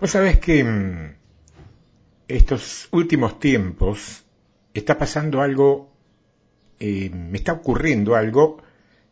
[0.00, 1.14] Vos sabés que mm,
[2.28, 4.24] estos últimos tiempos
[4.72, 5.92] está pasando algo,
[6.78, 8.62] eh, me está ocurriendo algo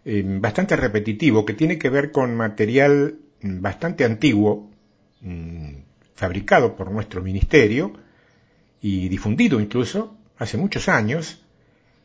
[0.04, 4.70] eh, bastante repetitivo que tiene que ver con material bastante antiguo,
[5.22, 5.74] mm,
[6.14, 7.92] fabricado por nuestro ministerio
[8.80, 11.44] y difundido incluso hace muchos años,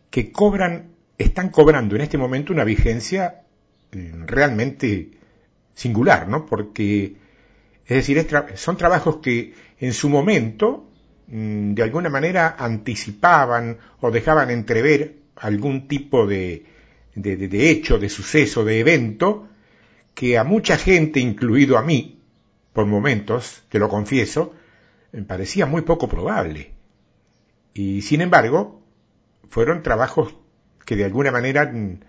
[0.10, 3.44] que cobran, están cobrando en este momento una vigencia
[3.92, 5.12] mm, realmente
[5.76, 6.48] singular, ¿no?
[6.48, 7.21] Porque
[7.86, 10.90] es decir, son trabajos que en su momento
[11.28, 16.66] mm, de alguna manera anticipaban o dejaban entrever algún tipo de,
[17.16, 19.48] de, hecho, de suceso, de evento,
[20.14, 22.22] que a mucha gente, incluido a mí,
[22.74, 24.54] por momentos, te lo confieso,
[25.12, 26.74] me parecía muy poco probable.
[27.74, 28.82] Y sin embargo,
[29.50, 30.36] fueron trabajos
[30.86, 32.00] que de alguna manera mm,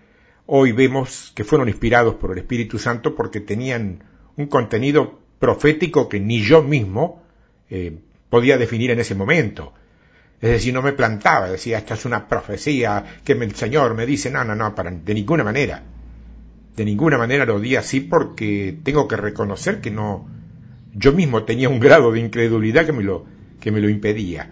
[0.45, 4.03] hoy vemos que fueron inspirados por el Espíritu Santo porque tenían
[4.35, 7.21] un contenido profético que ni yo mismo
[7.69, 9.73] eh, podía definir en ese momento.
[10.39, 14.31] Es decir, no me plantaba, decía, esta es una profecía que el Señor me dice,
[14.31, 15.83] no, no, no, para, de ninguna manera.
[16.77, 20.29] De ninguna manera lo di así porque tengo que reconocer que no,
[20.93, 23.25] yo mismo tenía un grado de incredulidad que me lo,
[23.59, 24.49] que me lo impedía.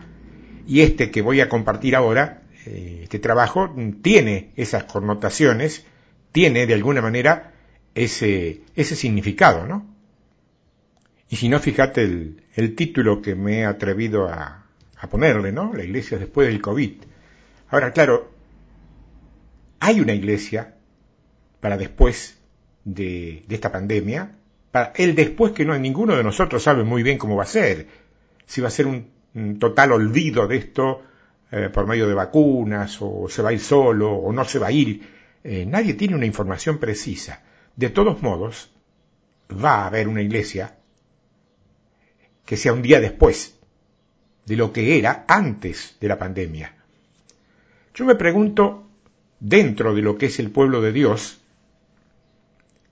[0.67, 5.85] Y este que voy a compartir ahora, eh, este trabajo, tiene esas connotaciones,
[6.33, 7.53] tiene de alguna manera
[7.95, 9.90] ese, ese significado, ¿no?
[11.31, 12.03] Y si no, fíjate
[12.55, 14.65] el, título que me he atrevido a,
[15.09, 15.73] ponerle, ¿no?
[15.73, 16.91] La iglesia después del COVID.
[17.69, 18.33] Ahora, claro,
[19.79, 20.75] hay una iglesia
[21.61, 22.37] para después
[22.83, 24.35] de, esta pandemia,
[24.71, 27.87] para el después que no ninguno de nosotros sabe muy bien cómo va a ser.
[28.45, 31.01] Si va a ser un, total olvido de esto
[31.49, 34.67] eh, por medio de vacunas, o se va a ir solo, o no se va
[34.67, 35.01] a ir.
[35.45, 37.41] Eh, nadie tiene una información precisa.
[37.77, 38.69] De todos modos,
[39.49, 40.75] va a haber una iglesia
[42.51, 43.57] que sea un día después
[44.45, 46.75] de lo que era antes de la pandemia.
[47.95, 48.89] Yo me pregunto,
[49.39, 51.39] dentro de lo que es el pueblo de Dios,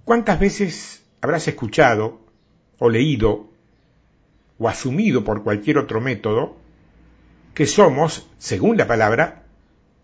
[0.06, 2.22] ¿cuántas veces habrás escuchado
[2.78, 3.50] o leído
[4.58, 6.56] o asumido por cualquier otro método
[7.53, 9.44] que somos, según la palabra,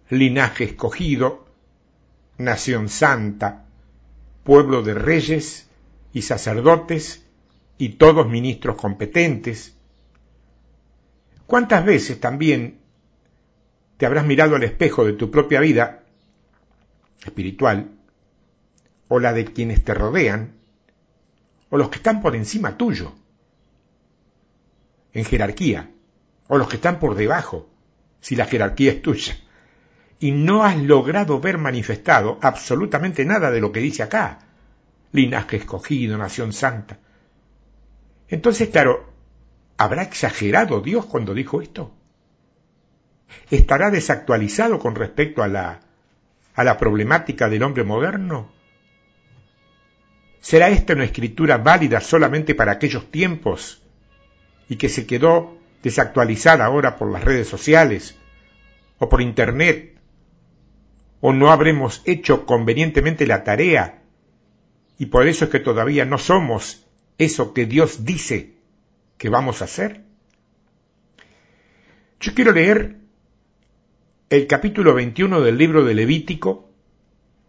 [0.10, 1.48] linaje escogido,
[2.38, 3.68] nación santa,
[4.44, 5.70] pueblo de reyes
[6.12, 7.25] y sacerdotes,
[7.78, 9.76] y todos ministros competentes.
[11.46, 12.80] ¿Cuántas veces también
[13.98, 16.04] te habrás mirado al espejo de tu propia vida
[17.26, 17.92] espiritual,
[19.08, 20.54] o la de quienes te rodean,
[21.70, 23.14] o los que están por encima tuyo,
[25.14, 25.92] en jerarquía,
[26.48, 27.70] o los que están por debajo,
[28.20, 29.38] si la jerarquía es tuya,
[30.20, 34.40] y no has logrado ver manifestado absolutamente nada de lo que dice acá,
[35.12, 37.00] linaje escogido, nación santa,
[38.30, 39.14] entonces, claro,
[39.78, 41.94] ¿habrá exagerado Dios cuando dijo esto?
[43.52, 45.82] ¿Estará desactualizado con respecto a la,
[46.54, 48.52] a la problemática del hombre moderno?
[50.42, 53.82] ¿Será esta una escritura válida solamente para aquellos tiempos
[54.70, 58.18] y que se quedó desactualizada ahora por las redes sociales
[59.00, 60.00] o por Internet?
[61.22, 64.04] ¿O no habremos hecho convenientemente la tarea
[64.98, 66.85] y por eso es que todavía no somos
[67.18, 68.54] eso que Dios dice
[69.18, 70.04] que vamos a hacer?
[72.20, 72.98] Yo quiero leer
[74.30, 76.70] el capítulo 21 del libro de Levítico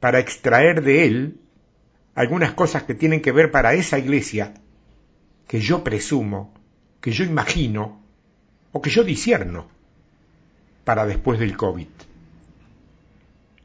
[0.00, 1.40] para extraer de él
[2.14, 4.54] algunas cosas que tienen que ver para esa iglesia
[5.48, 6.54] que yo presumo,
[7.00, 8.02] que yo imagino
[8.72, 9.68] o que yo disierno
[10.84, 11.88] para después del COVID.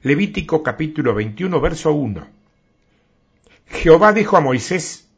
[0.03, 2.27] Levítico capítulo 21 verso 1.
[3.67, 5.10] Jehová dijo a Moisés,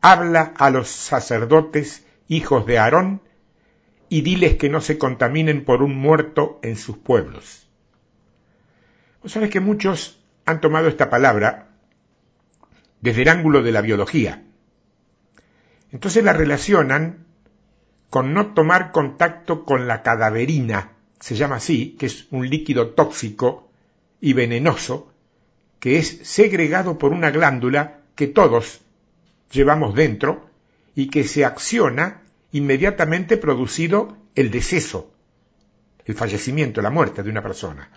[0.00, 3.22] habla a los sacerdotes hijos de Aarón
[4.08, 7.68] y diles que no se contaminen por un muerto en sus pueblos.
[9.22, 11.68] Vos sabés que muchos han tomado esta palabra
[13.00, 14.42] desde el ángulo de la biología.
[15.92, 17.26] Entonces la relacionan
[18.08, 23.70] con no tomar contacto con la cadaverina, se llama así, que es un líquido tóxico
[24.20, 25.12] y venenoso,
[25.78, 28.80] que es segregado por una glándula que todos
[29.50, 30.48] llevamos dentro
[30.94, 35.12] y que se acciona inmediatamente producido el deceso,
[36.04, 37.90] el fallecimiento, la muerte de una persona.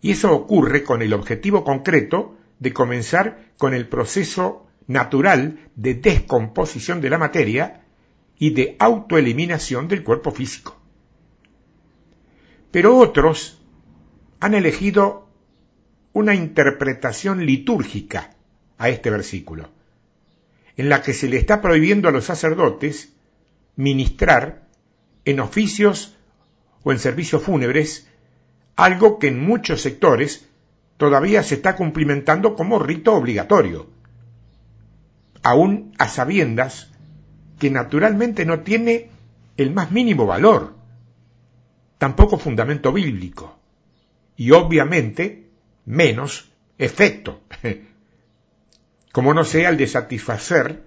[0.00, 7.00] Y eso ocurre con el objetivo concreto de comenzar con el proceso natural de descomposición
[7.00, 7.82] de la materia
[8.38, 10.76] y de autoeliminación del cuerpo físico.
[12.70, 13.62] Pero otros
[14.40, 15.28] han elegido
[16.12, 18.36] una interpretación litúrgica
[18.78, 19.75] a este versículo
[20.76, 23.12] en la que se le está prohibiendo a los sacerdotes
[23.76, 24.66] ministrar
[25.24, 26.16] en oficios
[26.82, 28.08] o en servicios fúnebres,
[28.76, 30.48] algo que en muchos sectores
[30.96, 33.88] todavía se está cumplimentando como rito obligatorio,
[35.42, 36.90] aún a sabiendas
[37.58, 39.10] que naturalmente no tiene
[39.56, 40.74] el más mínimo valor,
[41.98, 43.58] tampoco fundamento bíblico,
[44.36, 45.48] y obviamente
[45.86, 47.40] menos efecto,
[49.16, 50.82] como no sea el de satisfacer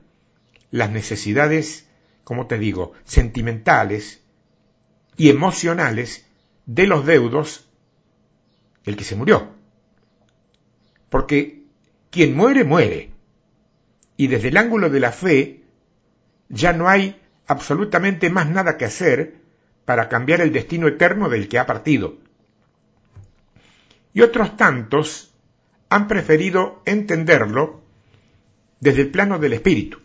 [0.70, 1.90] las necesidades,
[2.24, 4.22] como te digo, sentimentales
[5.18, 6.28] y emocionales
[6.68, 7.68] de los deudos
[8.86, 9.50] el que se murió.
[11.10, 11.64] Porque
[12.12, 13.10] quien muere, muere.
[14.16, 15.64] Y desde el ángulo de la fe,
[16.50, 19.38] ya no hay absolutamente más nada que hacer
[19.86, 22.20] para cambiar el destino eterno del que ha partido.
[24.14, 25.34] Y otros tantos
[25.90, 27.89] han preferido entenderlo
[28.80, 30.00] desde el plano del espíritu,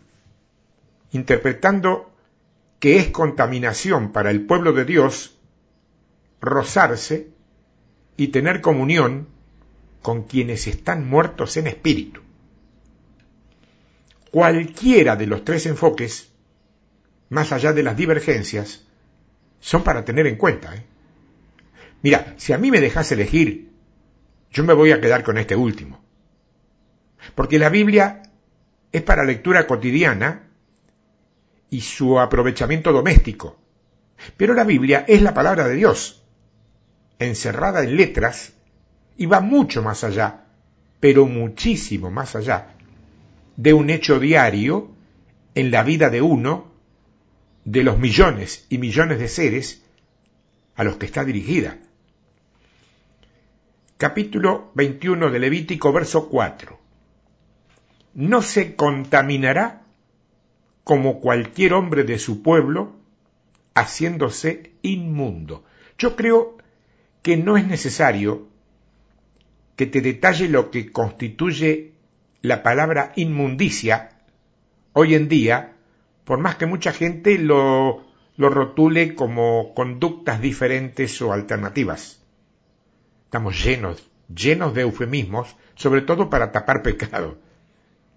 [1.11, 2.11] interpretando
[2.79, 5.37] que es contaminación para el pueblo de Dios
[6.41, 7.29] rozarse
[8.17, 9.27] y tener comunión
[10.01, 12.21] con quienes están muertos en espíritu.
[14.31, 16.29] Cualquiera de los tres enfoques,
[17.29, 18.85] más allá de las divergencias,
[19.59, 20.75] son para tener en cuenta.
[20.75, 20.83] ¿eh?
[22.03, 23.71] Mira, si a mí me dejas elegir,
[24.51, 26.03] yo me voy a quedar con este último.
[27.33, 28.21] Porque la Biblia
[28.95, 30.47] es para lectura cotidiana
[31.69, 33.59] y su aprovechamiento doméstico.
[34.37, 36.23] Pero la Biblia es la palabra de Dios,
[37.19, 38.53] encerrada en letras
[39.17, 40.45] y va mucho más allá,
[41.01, 42.77] pero muchísimo más allá,
[43.57, 44.91] de un hecho diario
[45.55, 46.71] en la vida de uno,
[47.65, 49.83] de los millones y millones de seres
[50.77, 51.79] a los que está dirigida.
[53.97, 56.84] Capítulo 21 de Levítico, verso 4.
[58.15, 59.83] No se contaminará
[60.85, 62.95] como cualquier hombre de su pueblo,
[63.73, 65.65] haciéndose inmundo.
[65.97, 66.57] Yo creo
[67.21, 68.47] que no es necesario
[69.75, 71.91] que te detalle lo que constituye
[72.41, 74.11] la palabra inmundicia
[74.93, 75.73] hoy en día,
[76.23, 78.05] por más que mucha gente lo,
[78.37, 82.23] lo rotule como conductas diferentes o alternativas.
[83.25, 87.39] Estamos llenos, llenos de eufemismos, sobre todo para tapar pecado.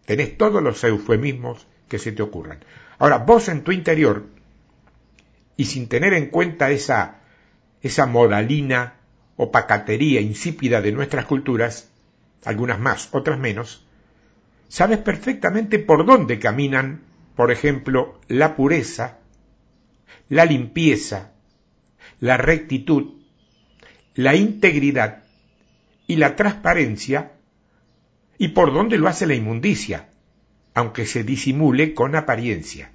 [0.09, 2.65] Tenés todos los eufemismos que se te ocurran.
[2.99, 4.25] Ahora, vos en tu interior,
[5.55, 7.19] y sin tener en cuenta esa,
[7.83, 8.95] esa modalina
[9.37, 11.91] o pacatería insípida de nuestras culturas,
[12.47, 13.87] algunas más, otras menos,
[14.69, 17.03] sabes perfectamente por dónde caminan,
[17.37, 19.19] por ejemplo, la pureza,
[20.31, 21.33] la limpieza,
[22.19, 23.13] la rectitud,
[24.15, 25.25] la integridad
[26.07, 27.33] y la transparencia,
[28.39, 30.09] y por dónde lo hace la inmundicia,
[30.73, 32.93] aunque se disimule con apariencia.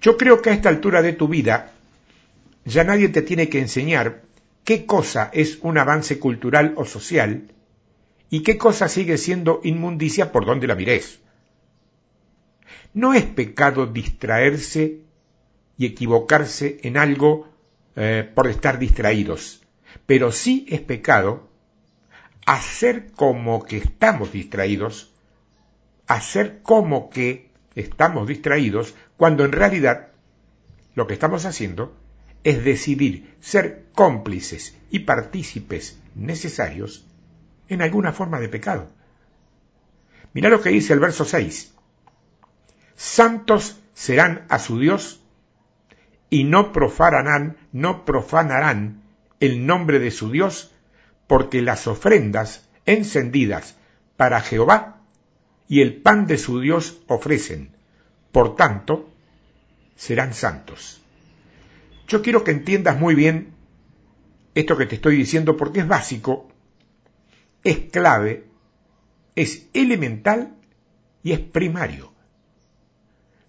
[0.00, 1.72] Yo creo que a esta altura de tu vida
[2.66, 4.22] ya nadie te tiene que enseñar
[4.62, 7.50] qué cosa es un avance cultural o social
[8.28, 11.20] y qué cosa sigue siendo inmundicia por donde la mires.
[12.92, 15.00] No es pecado distraerse
[15.78, 17.48] y equivocarse en algo
[17.96, 19.62] eh, por estar distraídos,
[20.06, 21.48] pero sí es pecado
[22.46, 25.14] hacer como que estamos distraídos,
[26.06, 30.08] hacer como que estamos distraídos, cuando en realidad
[30.94, 31.96] lo que estamos haciendo
[32.44, 37.06] es decidir ser cómplices y partícipes necesarios
[37.68, 38.90] en alguna forma de pecado.
[40.34, 41.74] Mira lo que dice el verso 6.
[42.96, 45.22] Santos serán a su Dios
[46.28, 49.02] y no profanarán, no profanarán
[49.40, 50.73] el nombre de su Dios,
[51.26, 53.76] porque las ofrendas encendidas
[54.16, 55.00] para Jehová
[55.68, 57.70] y el pan de su Dios ofrecen.
[58.32, 59.08] Por tanto,
[59.96, 61.00] serán santos.
[62.08, 63.54] Yo quiero que entiendas muy bien
[64.54, 66.48] esto que te estoy diciendo porque es básico,
[67.64, 68.44] es clave,
[69.34, 70.54] es elemental
[71.22, 72.12] y es primario.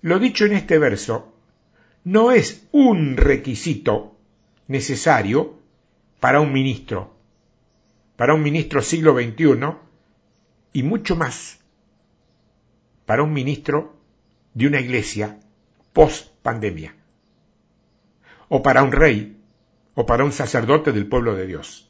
[0.01, 1.33] Lo dicho en este verso
[2.03, 4.15] no es un requisito
[4.67, 5.59] necesario
[6.19, 7.14] para un ministro,
[8.15, 9.75] para un ministro siglo XXI
[10.73, 11.59] y mucho más
[13.05, 13.95] para un ministro
[14.53, 15.39] de una iglesia
[15.93, 16.95] post pandemia
[18.47, 19.37] o para un rey,
[19.95, 21.89] o para un sacerdote del pueblo de Dios.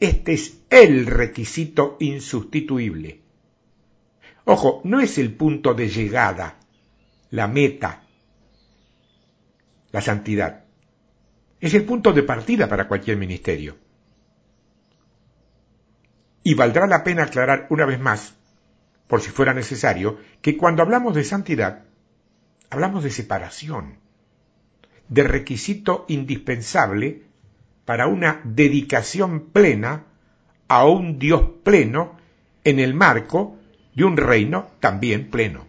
[0.00, 3.20] Este es el requisito insustituible.
[4.44, 6.58] Ojo, no es el punto de llegada,
[7.30, 8.02] la meta,
[9.92, 10.64] la santidad.
[11.60, 13.76] Es el punto de partida para cualquier ministerio.
[16.44, 18.34] Y valdrá la pena aclarar una vez más
[19.08, 21.84] por si fuera necesario, que cuando hablamos de santidad,
[22.70, 23.98] hablamos de separación,
[25.08, 27.22] de requisito indispensable
[27.84, 30.04] para una dedicación plena
[30.68, 32.16] a un Dios pleno
[32.64, 33.58] en el marco
[33.94, 35.66] de un reino también pleno.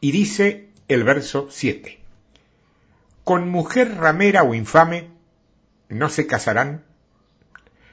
[0.00, 1.98] Y dice el verso 7,
[3.24, 5.08] con mujer ramera o infame
[5.88, 6.84] no se casarán,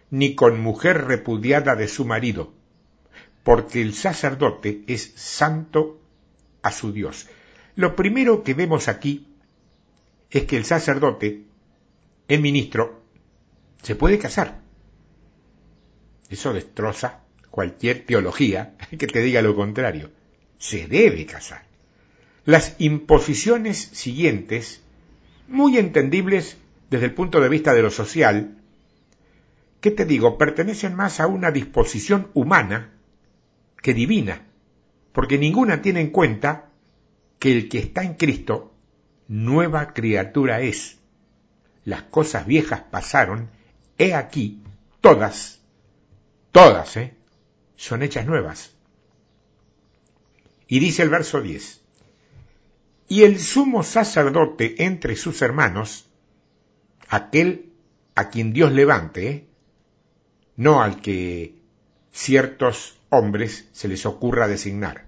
[0.10, 2.54] ni con mujer repudiada de su marido,
[3.44, 6.02] porque el sacerdote es santo
[6.62, 7.28] a su Dios.
[7.76, 9.28] Lo primero que vemos aquí
[10.32, 11.44] es que el sacerdote,
[12.28, 13.02] el ministro,
[13.84, 14.62] se puede casar.
[16.30, 17.22] Eso destroza
[17.52, 20.12] cualquier teología que te diga lo contrario.
[20.58, 21.66] Se debe casar.
[22.46, 24.82] Las imposiciones siguientes,
[25.48, 26.58] muy entendibles
[26.90, 28.58] desde el punto de vista de lo social,
[29.86, 30.40] ¿qué te digo?
[30.40, 32.90] Pertenecen más a una disposición humana
[33.84, 34.48] que divina,
[35.12, 36.72] porque ninguna tiene en cuenta
[37.38, 38.74] que el que está en Cristo,
[39.28, 40.98] nueva criatura es.
[41.84, 43.52] Las cosas viejas pasaron,
[44.00, 44.64] he aquí,
[45.02, 45.62] todas,
[46.52, 47.14] todas, ¿eh?
[47.76, 48.74] son hechas nuevas.
[50.68, 51.82] Y dice el verso 10,
[53.08, 56.10] y el sumo sacerdote entre sus hermanos,
[57.08, 57.72] aquel
[58.16, 59.55] a quien Dios levante, ¿eh?
[60.58, 61.56] No al que
[62.12, 65.06] ciertos hombres se les ocurra designar.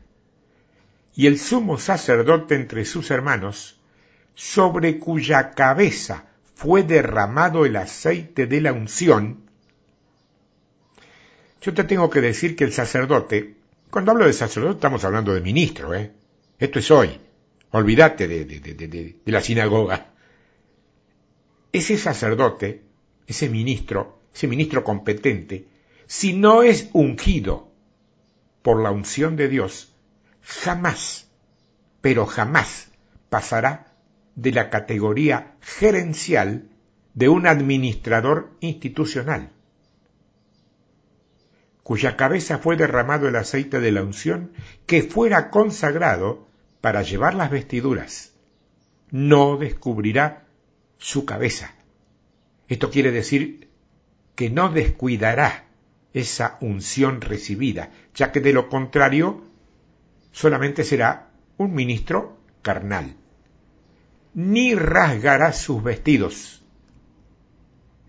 [1.16, 3.80] Y el sumo sacerdote entre sus hermanos,
[4.36, 9.48] sobre cuya cabeza fue derramado el aceite de la unción,
[11.62, 13.56] yo te tengo que decir que el sacerdote,
[13.90, 16.12] cuando hablo de sacerdote estamos hablando de ministro, ¿eh?
[16.60, 17.20] Esto es hoy.
[17.72, 20.14] Olvídate de, de, de, de, la sinagoga.
[21.72, 22.84] Ese sacerdote,
[23.28, 25.66] ese ministro, ese ministro competente,
[26.06, 27.72] si no es ungido
[28.62, 29.92] por la unción de Dios,
[30.44, 31.28] jamás,
[32.02, 32.90] pero jamás
[33.30, 33.96] pasará
[34.36, 36.70] de la categoría gerencial
[37.16, 39.50] de un administrador institucional
[41.82, 44.52] cuya cabeza fue derramado el aceite de la unción,
[44.86, 46.46] que fuera consagrado
[46.82, 48.34] para llevar las vestiduras.
[49.10, 50.44] No descubrirá
[50.98, 51.74] su cabeza.
[52.68, 53.67] Esto quiere decir
[54.38, 55.66] que no descuidará
[56.14, 59.42] esa unción recibida, ya que de lo contrario
[60.32, 63.16] solamente será un ministro carnal.
[64.36, 66.64] Ni rasgará sus vestidos.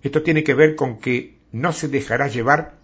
[0.03, 2.75] Esto tiene que ver con que no se dejará llevar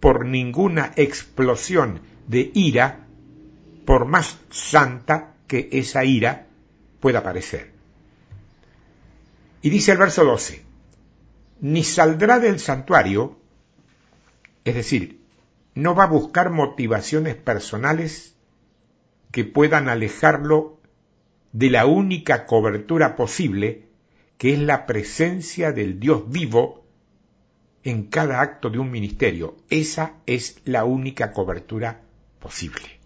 [0.00, 3.06] por ninguna explosión de ira,
[3.84, 6.46] por más santa que esa ira
[7.00, 7.72] pueda parecer.
[9.60, 10.65] Y dice el verso 12,
[11.60, 13.38] ni saldrá del santuario,
[14.64, 15.24] es decir,
[15.74, 18.34] no va a buscar motivaciones personales
[19.30, 20.80] que puedan alejarlo
[21.52, 23.88] de la única cobertura posible,
[24.38, 26.86] que es la presencia del Dios vivo
[27.84, 29.56] en cada acto de un ministerio.
[29.70, 32.02] Esa es la única cobertura
[32.38, 33.00] posible.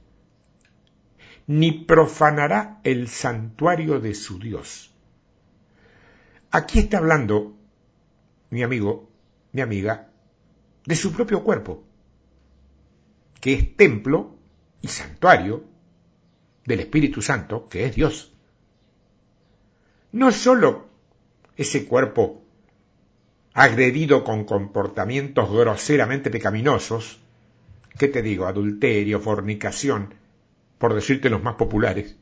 [1.47, 4.93] Ni profanará el santuario de su Dios.
[6.51, 7.60] Aquí está hablando
[8.51, 9.11] mi amigo,
[9.53, 10.11] mi amiga,
[10.85, 11.85] de su propio cuerpo,
[13.41, 14.37] que es templo
[14.83, 15.65] y santuario
[16.65, 18.33] del Espíritu Santo, que es Dios.
[20.13, 20.89] No sólo
[21.57, 22.43] ese cuerpo
[23.53, 27.21] agredido con comportamientos groseramente pecaminosos,
[27.99, 28.47] ¿qué te digo?
[28.47, 30.15] Adulterio, fornicación,
[30.79, 32.17] por decirte los más populares,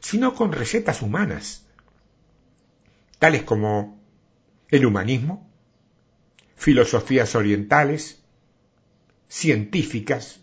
[0.00, 1.66] sino con recetas humanas,
[3.18, 4.00] tales como
[4.68, 5.51] el humanismo,
[6.62, 8.22] filosofías orientales,
[9.28, 10.40] científicas,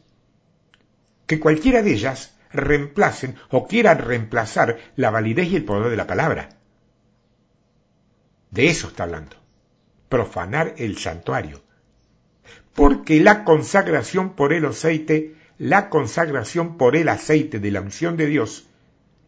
[1.25, 6.07] que cualquiera de ellas reemplacen o quieran reemplazar la validez y el poder de la
[6.07, 6.49] palabra.
[8.51, 9.39] De eso está hablando
[10.09, 11.61] profanar el santuario.
[12.73, 18.25] Porque la consagración por el aceite, la consagración por el aceite de la unción de
[18.25, 18.67] Dios,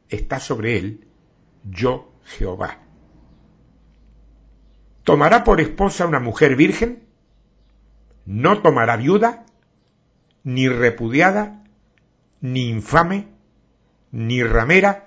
[0.09, 1.07] está sobre él,
[1.63, 2.80] yo Jehová.
[5.03, 7.03] ¿Tomará por esposa una mujer virgen?
[8.25, 9.45] No tomará viuda,
[10.43, 11.63] ni repudiada,
[12.39, 13.27] ni infame,
[14.11, 15.05] ni ramera,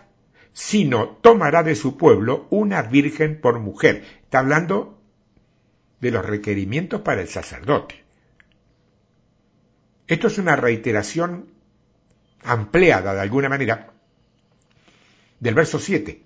[0.52, 4.04] sino tomará de su pueblo una virgen por mujer.
[4.22, 5.00] Está hablando
[6.00, 8.04] de los requerimientos para el sacerdote.
[10.06, 11.50] Esto es una reiteración
[12.42, 13.92] ampliada de alguna manera
[15.40, 16.22] del verso 7,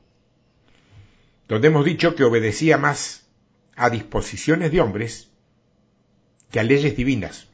[1.47, 3.28] donde hemos dicho que obedecía más
[3.79, 5.31] a disposiciones de hombres
[6.51, 7.47] que a leyes divinas.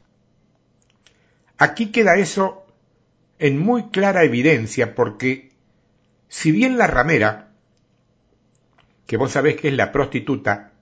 [1.57, 2.65] Aquí queda eso
[3.37, 5.51] en muy clara evidencia porque
[6.27, 7.51] si bien la ramera,
[9.05, 10.73] que vos sabés que es la prostituta,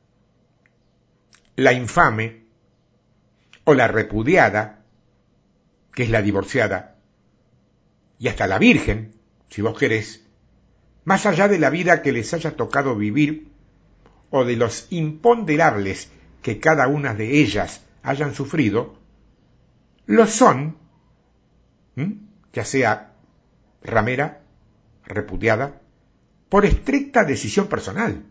[1.57, 2.45] la infame
[3.65, 4.85] o la repudiada,
[5.93, 6.95] que es la divorciada,
[8.17, 9.13] y hasta la virgen,
[9.49, 10.25] si vos querés,
[11.03, 13.52] más allá de la vida que les haya tocado vivir
[14.35, 16.09] o de los imponderables
[16.41, 18.97] que cada una de ellas hayan sufrido,
[20.07, 20.75] lo son,
[22.51, 23.13] ya sea
[23.83, 24.41] ramera,
[25.05, 25.79] repudiada,
[26.49, 28.23] por estricta decisión personal,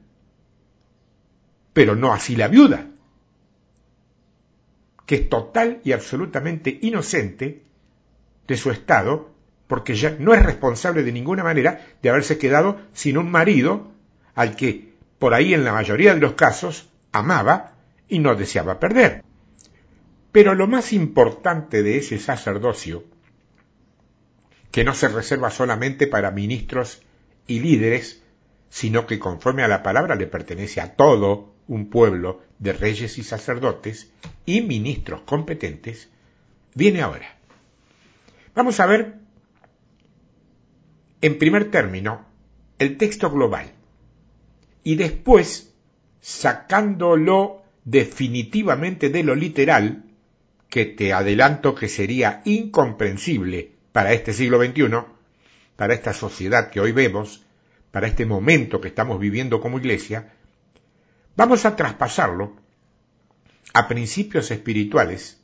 [1.73, 2.89] pero no así la viuda,
[5.07, 7.63] que es total y absolutamente inocente
[8.49, 9.31] de su estado,
[9.69, 13.93] porque ya no es responsable de ninguna manera de haberse quedado sin un marido
[14.35, 14.92] al que,
[15.23, 17.75] por ahí en la mayoría de los casos, amaba
[18.09, 19.23] y no deseaba perder.
[20.33, 23.05] Pero lo más importante de ese sacerdocio,
[24.73, 27.03] que no se reserva solamente para ministros
[27.47, 28.21] y líderes,
[28.69, 33.23] sino que conforme a la palabra le pertenece a todo un pueblo de reyes y
[33.23, 34.11] sacerdotes
[34.45, 36.11] y ministros competentes,
[36.75, 37.37] viene ahora.
[38.57, 39.19] Vamos a ver,
[41.21, 42.27] en primer término,
[42.81, 43.71] el texto global
[44.85, 45.73] y después,
[46.21, 50.05] sacándolo definitivamente de lo literal,
[50.69, 54.89] que te adelanto que sería incomprensible para este siglo XXI,
[55.77, 57.45] para esta sociedad que hoy vemos,
[57.91, 60.33] para este momento que estamos viviendo como iglesia,
[61.37, 62.57] vamos a traspasarlo
[63.75, 65.41] a principios espirituales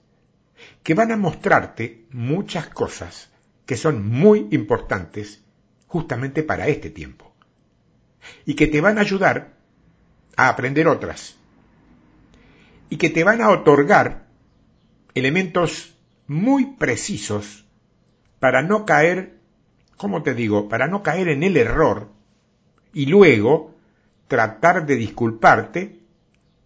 [0.82, 3.30] que van a mostrarte muchas cosas
[3.66, 5.44] que son muy importantes
[5.86, 7.27] justamente para este tiempo
[8.44, 9.56] y que te van a ayudar
[10.36, 11.36] a aprender otras
[12.90, 14.26] y que te van a otorgar
[15.14, 15.94] elementos
[16.26, 17.66] muy precisos
[18.38, 19.38] para no caer,
[19.96, 22.08] ¿cómo te digo?, para no caer en el error
[22.92, 23.74] y luego
[24.26, 25.98] tratar de disculparte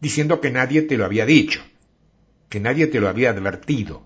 [0.00, 1.62] diciendo que nadie te lo había dicho,
[2.48, 4.04] que nadie te lo había advertido.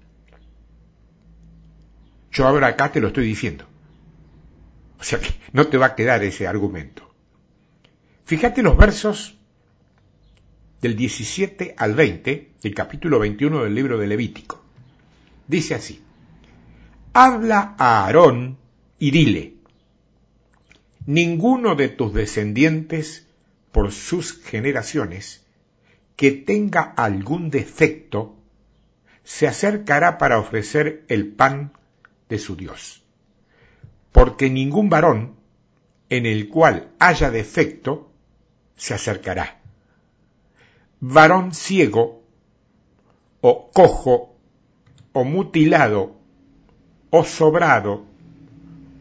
[2.30, 3.64] Yo ahora acá te lo estoy diciendo.
[4.98, 7.05] O sea que no te va a quedar ese argumento.
[8.26, 9.38] Fíjate los versos
[10.82, 14.60] del 17 al 20 del capítulo 21 del libro de Levítico.
[15.46, 16.02] Dice así,
[17.12, 18.58] habla a Aarón
[18.98, 19.54] y dile,
[21.06, 23.28] ninguno de tus descendientes
[23.70, 25.46] por sus generaciones
[26.16, 28.34] que tenga algún defecto
[29.22, 31.74] se acercará para ofrecer el pan
[32.28, 33.04] de su Dios.
[34.10, 35.36] Porque ningún varón
[36.08, 38.10] en el cual haya defecto
[38.76, 39.56] se acercará
[41.00, 42.22] varón ciego,
[43.40, 44.34] o cojo,
[45.12, 46.16] o mutilado,
[47.10, 48.04] o sobrado,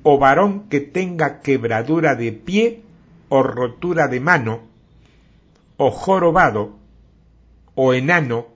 [0.03, 2.81] o varón que tenga quebradura de pie
[3.29, 4.61] o rotura de mano,
[5.77, 6.77] o jorobado,
[7.73, 8.47] o enano,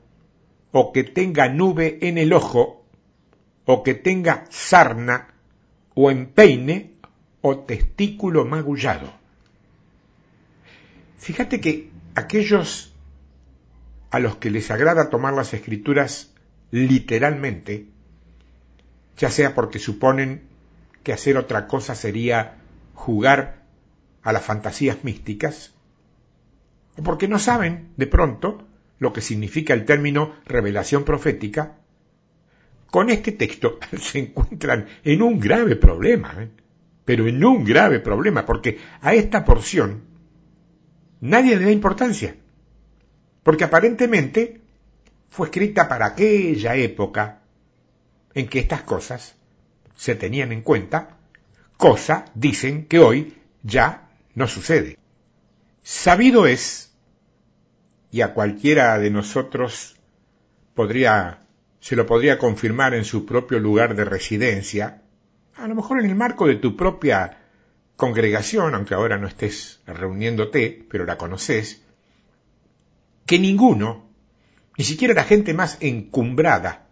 [0.71, 2.85] o que tenga nube en el ojo,
[3.65, 5.33] o que tenga sarna,
[5.95, 6.93] o empeine,
[7.41, 9.18] o testículo magullado.
[11.19, 12.95] Fíjate que aquellos
[14.09, 16.33] a los que les agrada tomar las escrituras
[16.71, 17.87] literalmente,
[19.17, 20.43] ya sea porque suponen
[21.03, 22.57] que hacer otra cosa sería
[22.93, 23.63] jugar
[24.23, 25.73] a las fantasías místicas,
[26.97, 28.65] o porque no saben, de pronto,
[28.97, 31.77] lo que significa el término revelación profética,
[32.87, 36.49] con este texto se encuentran en un grave problema, ¿eh?
[37.03, 40.08] pero en un grave problema, porque a esta porción
[41.21, 42.35] nadie le da importancia
[43.43, 44.61] porque aparentemente
[45.29, 47.39] fue escrita para aquella época
[48.33, 49.35] en que estas cosas
[49.95, 51.17] se tenían en cuenta,
[51.77, 54.97] cosa, dicen, que hoy ya no sucede.
[55.81, 56.93] Sabido es,
[58.11, 59.95] y a cualquiera de nosotros
[60.73, 61.39] podría,
[61.79, 65.01] se lo podría confirmar en su propio lugar de residencia,
[65.55, 67.38] a lo mejor en el marco de tu propia
[67.99, 71.83] congregación, aunque ahora no estés reuniéndote, pero la conoces,
[73.25, 74.09] que ninguno,
[74.77, 76.87] ni siquiera la gente más encumbrada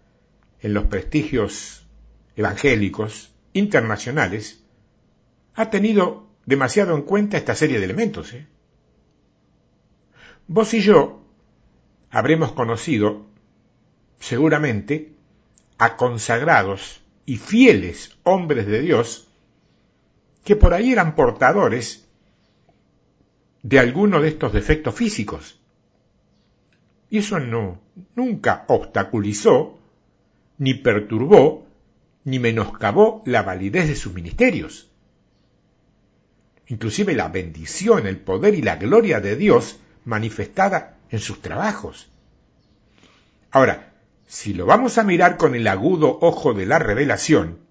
[0.60, 1.88] en los prestigios
[2.36, 4.62] evangélicos internacionales,
[5.56, 8.34] ha tenido demasiado en cuenta esta serie de elementos.
[8.34, 8.46] ¿eh?
[10.46, 11.26] Vos y yo
[12.10, 13.28] habremos conocido,
[14.20, 15.14] seguramente,
[15.78, 19.27] a consagrados y fieles hombres de Dios
[20.48, 22.08] que por ahí eran portadores
[23.64, 25.60] de alguno de estos defectos físicos.
[27.10, 27.82] Y eso no,
[28.16, 29.78] nunca obstaculizó,
[30.58, 31.68] ni perturbó,
[32.24, 34.90] ni menoscabó la validez de sus ministerios.
[36.68, 42.10] Inclusive la bendición, el poder y la gloria de Dios manifestada en sus trabajos.
[43.52, 43.96] Ahora,
[44.28, 47.67] si lo vamos a mirar con el agudo ojo de la revelación,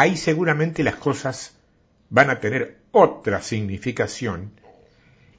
[0.00, 1.52] ahí seguramente las cosas
[2.08, 4.52] van a tener otra significación.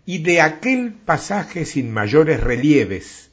[0.06, 3.32] Y de aquel pasaje sin mayores relieves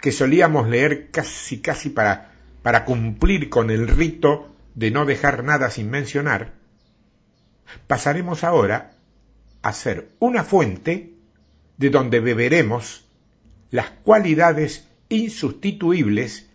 [0.00, 5.70] que solíamos leer casi casi para, para cumplir con el rito de no dejar nada
[5.70, 6.52] sin mencionar,
[7.88, 8.92] pasaremos ahora
[9.62, 11.14] a ser una fuente
[11.78, 13.06] de donde beberemos
[13.70, 16.48] las cualidades insustituibles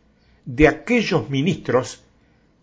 [0.45, 2.03] de aquellos ministros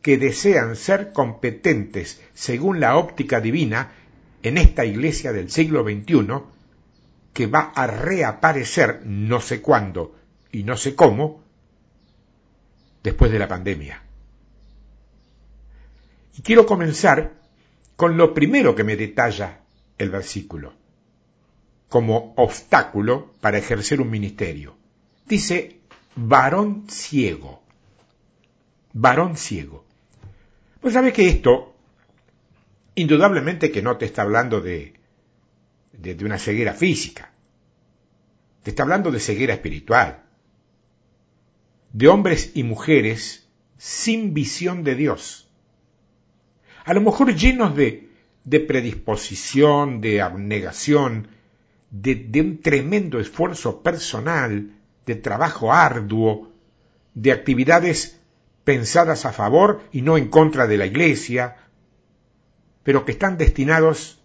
[0.06, 3.90] que desean ser competentes según la óptica divina
[4.44, 6.44] en esta iglesia del siglo XXI,
[7.32, 10.14] que va a reaparecer no sé cuándo
[10.52, 11.42] y no sé cómo
[13.02, 14.00] después de la pandemia.
[16.38, 17.32] Y quiero comenzar
[17.96, 19.62] con lo primero que me detalla
[19.98, 20.72] el versículo,
[21.88, 24.76] como obstáculo para ejercer un ministerio.
[25.26, 25.80] Dice,
[26.14, 27.60] varón ciego.
[28.92, 29.85] Varón ciego.
[30.80, 31.74] Pues sabes que esto,
[32.94, 34.94] indudablemente que no te está hablando de,
[35.92, 37.32] de, una ceguera física,
[38.62, 40.24] te está hablando de ceguera espiritual,
[41.92, 45.48] de hombres y mujeres sin visión de Dios,
[46.84, 48.10] a lo mejor llenos de,
[48.44, 51.28] de predisposición, de abnegación,
[51.90, 54.72] de un tremendo esfuerzo personal,
[55.06, 56.52] de trabajo arduo,
[57.14, 58.20] de actividades
[58.66, 61.56] pensadas a favor y no en contra de la Iglesia,
[62.82, 64.22] pero que están destinados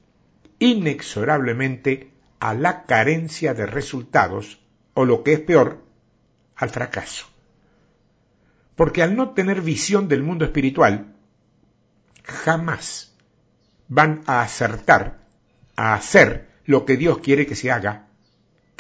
[0.60, 4.60] inexorablemente a la carencia de resultados
[4.94, 5.82] o lo que es peor,
[6.58, 7.28] al fracaso.
[8.76, 11.16] Porque al no tener visión del mundo espiritual,
[12.26, 13.16] jamás
[13.88, 15.22] van a acertar
[15.78, 18.12] a hacer lo que Dios quiere que se haga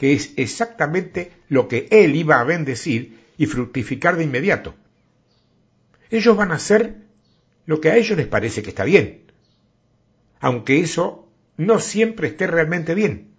[0.01, 4.73] que es exactamente lo que él iba a bendecir y fructificar de inmediato.
[6.11, 7.07] Ellos van a hacer
[7.65, 9.31] lo que a ellos les parece que está bien,
[10.41, 13.33] aunque eso no siempre esté realmente bien,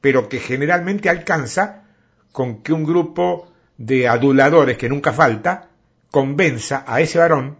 [0.00, 1.84] pero que generalmente alcanza
[2.32, 5.70] con que un grupo de aduladores que nunca falta
[6.10, 7.58] convenza a ese varón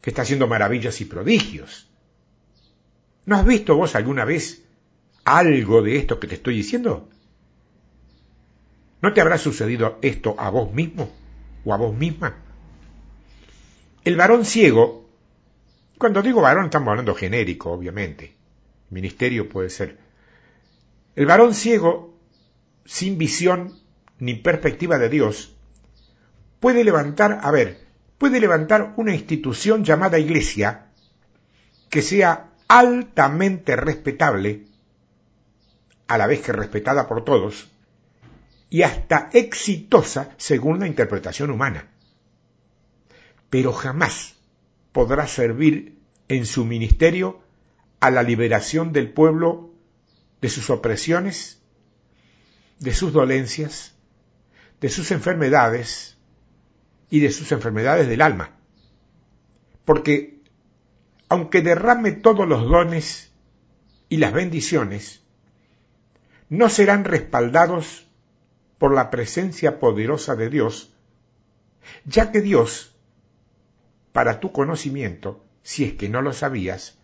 [0.00, 1.88] que está haciendo maravillas y prodigios.
[3.24, 4.64] ¿No has visto vos alguna vez
[5.24, 7.08] algo de esto que te estoy diciendo?
[9.00, 11.12] ¿No te habrá sucedido esto a vos mismo
[11.64, 12.49] o a vos misma?
[14.02, 15.10] El varón ciego,
[15.98, 18.34] cuando digo varón estamos hablando genérico, obviamente,
[18.88, 19.98] ministerio puede ser.
[21.16, 22.16] El varón ciego,
[22.86, 23.78] sin visión
[24.18, 25.54] ni perspectiva de Dios,
[26.60, 27.86] puede levantar, a ver,
[28.16, 30.86] puede levantar una institución llamada iglesia
[31.90, 34.64] que sea altamente respetable
[36.06, 37.68] a la vez que respetada por todos,
[38.70, 41.89] y hasta exitosa según la interpretación humana.
[43.50, 44.36] Pero jamás
[44.92, 47.42] podrá servir en su ministerio
[48.00, 49.70] a la liberación del pueblo
[50.40, 51.60] de sus opresiones,
[52.78, 53.94] de sus dolencias,
[54.80, 56.16] de sus enfermedades
[57.10, 58.56] y de sus enfermedades del alma.
[59.84, 60.40] Porque
[61.28, 63.32] aunque derrame todos los dones
[64.08, 65.22] y las bendiciones,
[66.48, 68.08] no serán respaldados
[68.78, 70.92] por la presencia poderosa de Dios,
[72.04, 72.96] ya que Dios,
[74.12, 76.98] para tu conocimiento, si es que no lo sabías,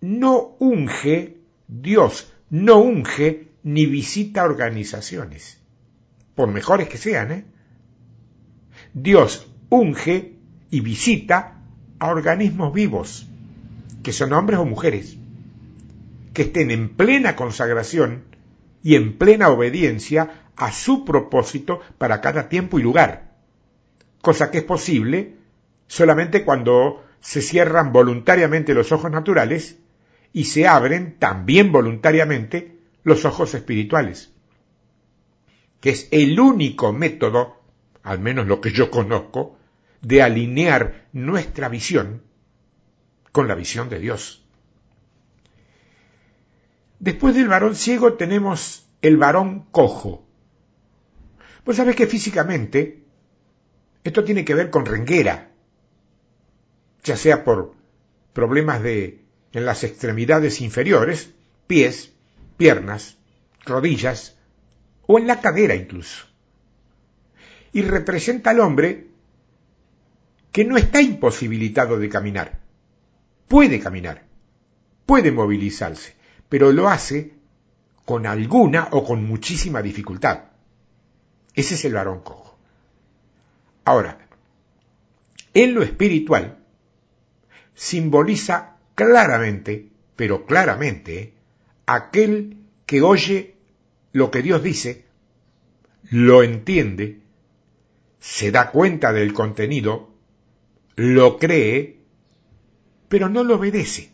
[0.00, 5.58] no unge, Dios no unge ni visita organizaciones,
[6.34, 7.44] por mejores que sean, ¿eh?
[8.94, 10.36] Dios unge
[10.70, 11.60] y visita
[11.98, 13.26] a organismos vivos,
[14.02, 15.16] que son hombres o mujeres,
[16.32, 18.24] que estén en plena consagración
[18.82, 23.34] y en plena obediencia a su propósito para cada tiempo y lugar,
[24.22, 25.37] cosa que es posible
[25.88, 29.78] solamente cuando se cierran voluntariamente los ojos naturales
[30.32, 34.32] y se abren también voluntariamente los ojos espirituales,
[35.80, 37.60] que es el único método,
[38.02, 39.58] al menos lo que yo conozco,
[40.02, 42.22] de alinear nuestra visión
[43.32, 44.44] con la visión de Dios.
[47.00, 50.26] Después del varón ciego tenemos el varón cojo.
[51.64, 53.04] Pues sabes que físicamente
[54.04, 55.47] esto tiene que ver con renguera,
[57.08, 57.74] ya sea por
[58.32, 61.30] problemas de en las extremidades inferiores,
[61.66, 62.12] pies,
[62.56, 63.16] piernas,
[63.64, 64.36] rodillas
[65.06, 66.26] o en la cadera incluso.
[67.72, 69.08] Y representa al hombre
[70.52, 72.60] que no está imposibilitado de caminar.
[73.48, 74.24] Puede caminar,
[75.06, 76.14] puede movilizarse,
[76.48, 77.32] pero lo hace
[78.04, 80.44] con alguna o con muchísima dificultad.
[81.54, 82.58] Ese es el varón cojo.
[83.84, 84.18] Ahora,
[85.54, 86.57] en lo espiritual
[87.78, 89.86] simboliza claramente,
[90.16, 91.32] pero claramente,
[91.86, 93.54] aquel que oye
[94.12, 95.04] lo que Dios dice,
[96.10, 97.20] lo entiende,
[98.18, 100.10] se da cuenta del contenido,
[100.96, 101.98] lo cree,
[103.08, 104.10] pero no lo obedece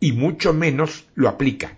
[0.00, 1.76] y mucho menos lo aplica.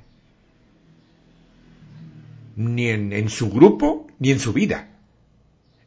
[2.55, 4.89] Ni en, su grupo ni en su vida.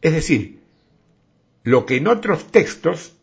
[0.02, 0.60] Es decir,
[1.64, 3.14] lo que en otros textos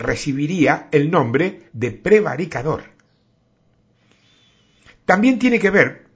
[0.00, 2.82] recibiría el nombre de prevaricador.
[5.04, 6.06] También tiene que ver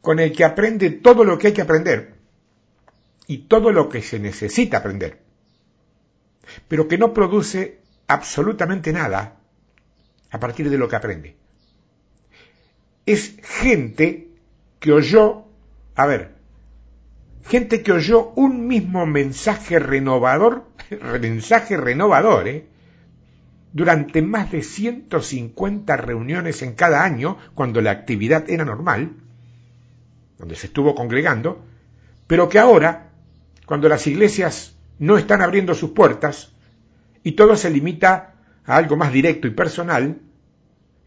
[0.00, 2.14] con el que aprende todo lo que hay que aprender
[3.26, 5.20] y todo lo que se necesita aprender,
[6.68, 9.40] pero que no produce absolutamente nada
[10.30, 11.36] a partir de lo que aprende.
[13.04, 14.28] Es gente
[14.78, 15.44] que oyó,
[15.94, 16.34] a ver,
[17.48, 20.66] gente que oyó un mismo mensaje renovador,
[21.20, 22.66] mensaje renovador, ¿eh?
[23.76, 29.16] durante más de 150 reuniones en cada año, cuando la actividad era normal,
[30.38, 31.62] donde se estuvo congregando,
[32.26, 33.10] pero que ahora,
[33.66, 36.52] cuando las iglesias no están abriendo sus puertas
[37.22, 40.22] y todo se limita a algo más directo y personal,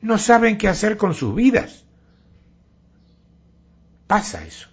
[0.01, 1.85] no saben qué hacer con sus vidas.
[4.05, 4.69] Pasa eso.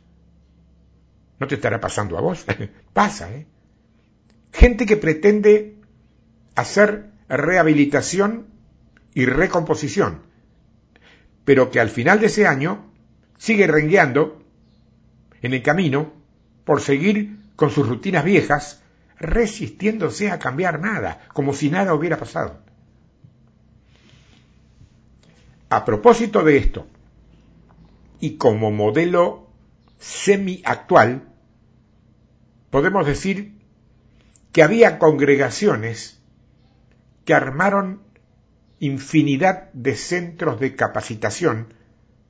[1.39, 2.45] No te estará pasando a vos.
[2.93, 3.47] Pasa, ¿eh?
[4.57, 5.77] Gente que pretende
[6.55, 8.47] hacer rehabilitación
[9.13, 10.23] y recomposición,
[11.45, 12.91] pero que al final de ese año
[13.37, 14.43] sigue rengueando
[15.43, 16.15] en el camino
[16.65, 18.83] por seguir con sus rutinas viejas,
[19.19, 22.59] resistiéndose a cambiar nada, como si nada hubiera pasado.
[25.69, 26.87] A propósito de esto,
[28.21, 29.51] y como modelo
[29.99, 31.29] semi-actual,
[32.71, 33.56] podemos decir
[34.57, 36.19] que había congregaciones
[37.27, 38.01] que armaron
[38.81, 41.75] infinidad de centros de capacitación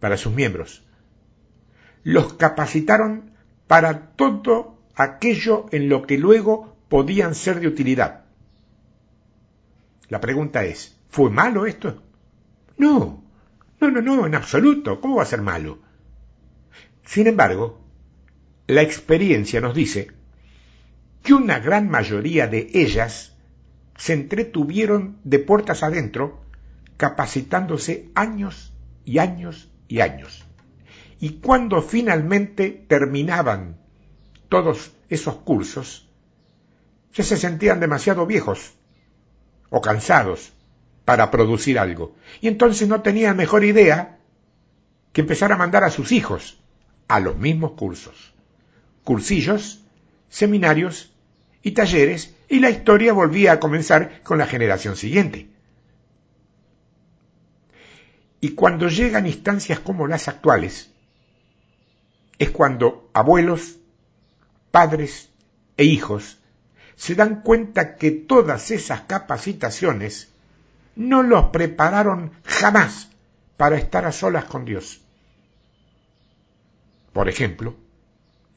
[0.01, 0.85] para sus miembros.
[2.03, 3.31] Los capacitaron
[3.69, 8.25] para todo aquello en lo que luego podían ser de utilidad.
[10.09, 12.03] La pregunta es, ¿fue malo esto?
[12.77, 13.23] No,
[13.81, 15.01] no, no, no, en absoluto.
[15.01, 15.79] ¿Cómo va a ser malo?
[17.05, 17.79] Sin embargo,
[18.67, 20.11] la experiencia nos dice
[21.27, 23.33] que una gran mayoría de ellas
[23.97, 26.41] se entretuvieron de puertas adentro
[26.97, 28.73] capacitándose años
[29.05, 30.45] y años y años.
[31.19, 33.77] Y cuando finalmente terminaban
[34.49, 36.09] todos esos cursos,
[37.13, 38.75] ya se sentían demasiado viejos
[39.69, 40.53] o cansados
[41.05, 42.15] para producir algo.
[42.41, 44.21] Y entonces no tenían mejor idea
[45.13, 46.61] que empezar a mandar a sus hijos
[47.09, 48.33] a los mismos cursos.
[49.03, 49.83] Cursillos,
[50.29, 51.16] seminarios
[51.67, 55.49] y talleres, y la historia volvía a comenzar con la generación siguiente.
[58.41, 60.93] Y cuando llegan instancias como las actuales,
[62.39, 63.79] es cuando abuelos,
[64.71, 65.29] padres
[65.77, 66.39] e hijos
[66.95, 70.29] se dan cuenta que todas esas capacitaciones
[70.95, 73.09] no los prepararon jamás
[73.57, 75.01] para estar a solas con Dios.
[77.13, 77.75] Por ejemplo,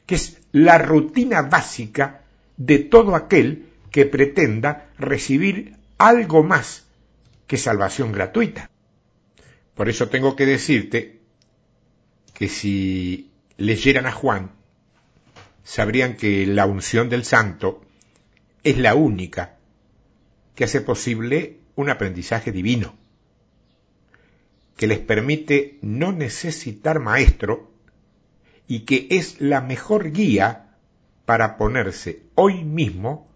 [0.06, 2.26] que es la rutina básica
[2.60, 6.86] de todo aquel que pretenda recibir algo más
[7.48, 8.70] que salvación gratuita.
[9.74, 11.22] Por eso tengo que decirte
[12.34, 14.52] que si leyeran a Juan,
[15.64, 17.82] sabrían que la unción del santo
[18.64, 19.58] es la única
[20.54, 22.94] que hace posible un aprendizaje divino,
[24.76, 27.72] que les permite no necesitar maestro
[28.68, 30.69] y que es la mejor guía
[31.30, 33.30] para ponerse hoy mismo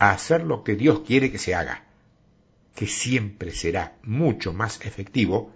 [0.00, 1.84] a hacer lo que Dios quiere que se haga,
[2.74, 5.52] que siempre será mucho más efectivo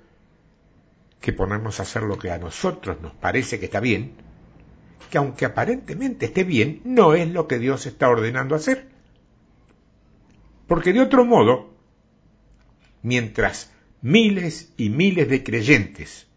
[1.21, 4.13] que ponernos a hacer lo que a nosotros nos parece que está bien,
[5.11, 8.91] que aunque aparentemente esté bien, no es lo que Dios está ordenando hacer.
[10.69, 11.75] Porque de otro modo,
[13.03, 16.29] mientras miles y miles de creyentes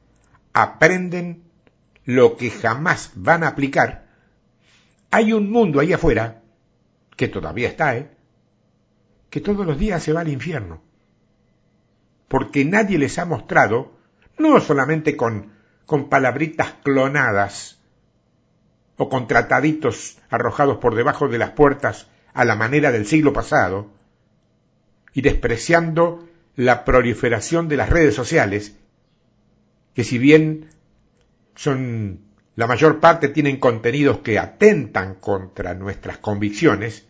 [0.52, 1.44] aprenden
[2.06, 4.10] lo que jamás van a aplicar,
[5.12, 6.42] hay un mundo ahí afuera
[7.16, 8.10] que todavía está, ¿eh?
[9.30, 10.82] que todos los días se va al infierno.
[12.28, 13.92] Porque nadie les ha mostrado,
[14.38, 15.52] no solamente con,
[15.86, 17.80] con palabritas clonadas
[18.98, 23.92] o con trataditos arrojados por debajo de las puertas a la manera del siglo pasado,
[25.14, 28.78] y despreciando la proliferación de las redes sociales,
[29.94, 30.70] que si bien
[31.56, 37.06] son la mayor parte tienen contenidos que atentan contra nuestras convicciones,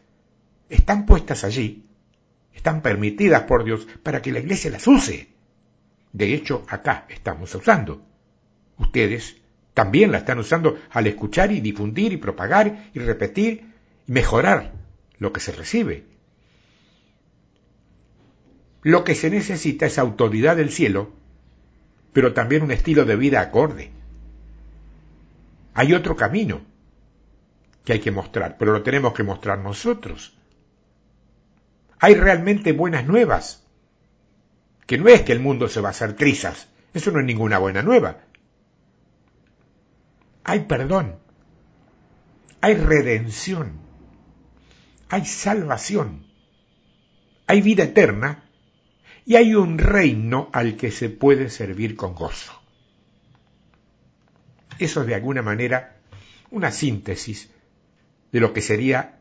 [0.69, 1.85] están puestas allí,
[2.53, 5.29] están permitidas por Dios para que la iglesia las use.
[6.13, 8.01] De hecho, acá estamos usando.
[8.77, 9.37] Ustedes
[9.73, 13.73] también la están usando al escuchar y difundir y propagar y repetir
[14.07, 14.73] y mejorar
[15.17, 16.05] lo que se recibe.
[18.83, 21.11] Lo que se necesita es autoridad del cielo,
[22.13, 23.91] pero también un estilo de vida acorde.
[25.73, 26.61] Hay otro camino
[27.85, 30.37] que hay que mostrar, pero lo tenemos que mostrar nosotros.
[31.99, 33.63] Hay realmente buenas nuevas,
[34.85, 37.57] que no es que el mundo se va a hacer trizas, eso no es ninguna
[37.57, 38.17] buena nueva.
[40.43, 41.17] Hay perdón,
[42.59, 43.79] hay redención,
[45.09, 46.25] hay salvación,
[47.47, 48.43] hay vida eterna
[49.25, 52.60] y hay un reino al que se puede servir con gozo.
[54.81, 55.95] Eso es de alguna manera
[56.49, 57.51] una síntesis
[58.31, 59.19] de lo que sería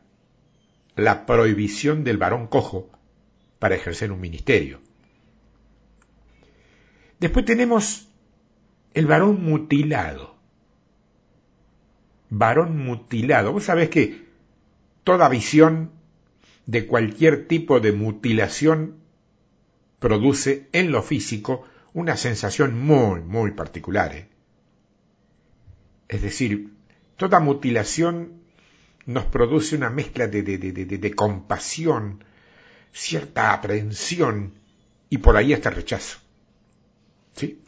[0.95, 2.89] la prohibición del varón cojo
[3.59, 4.81] para ejercer un ministerio.
[7.19, 8.09] Después tenemos
[8.95, 10.35] el varón mutilado.
[12.31, 13.53] Varón mutilado.
[13.53, 14.25] Vos sabés que
[15.03, 15.91] toda visión
[16.65, 18.95] de cualquier tipo de mutilación
[19.99, 24.15] produce en lo físico una sensación muy, muy particular.
[24.15, 24.40] ¿eh?
[26.11, 26.73] Es decir,
[27.15, 28.41] toda mutilación
[29.05, 32.21] nos produce una mezcla de, compasión,
[32.91, 34.55] cierta aprehensión
[35.09, 36.19] y por ahí hasta rechazo.
[37.33, 37.61] ¿Sí?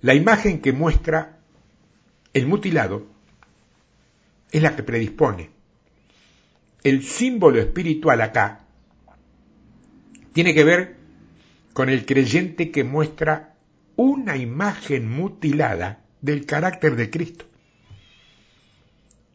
[0.00, 1.40] La imagen que muestra
[2.32, 3.08] el mutilado
[4.52, 5.50] es la que predispone.
[6.84, 8.60] El símbolo espiritual acá
[10.32, 10.96] tiene que ver
[11.72, 13.56] con el creyente que muestra
[13.96, 17.44] una imagen mutilada del carácter de Cristo.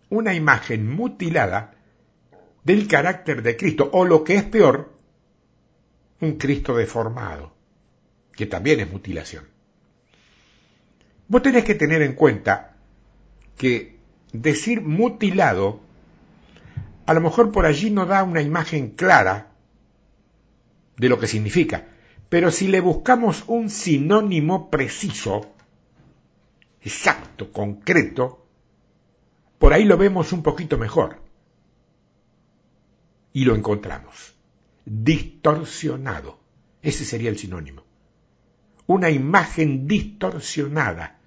[0.09, 1.73] Una imagen mutilada
[2.63, 4.93] del carácter de Cristo, o lo que es peor,
[6.21, 7.53] un Cristo deformado,
[8.33, 9.45] que también es mutilación.
[11.27, 12.75] Vos tenés que tener en cuenta
[13.57, 13.97] que
[14.31, 15.81] decir mutilado
[17.05, 19.51] a lo mejor por allí no da una imagen clara
[20.97, 21.87] de lo que significa,
[22.29, 25.52] pero si le buscamos un sinónimo preciso,
[26.83, 28.45] exacto, concreto,
[29.57, 31.21] por ahí lo vemos un poquito mejor.
[33.31, 34.33] Y lo encontramos.
[34.85, 36.39] Distorsionado.
[36.81, 37.83] Ese sería el sinónimo.
[38.85, 41.17] Una imagen distorsionada,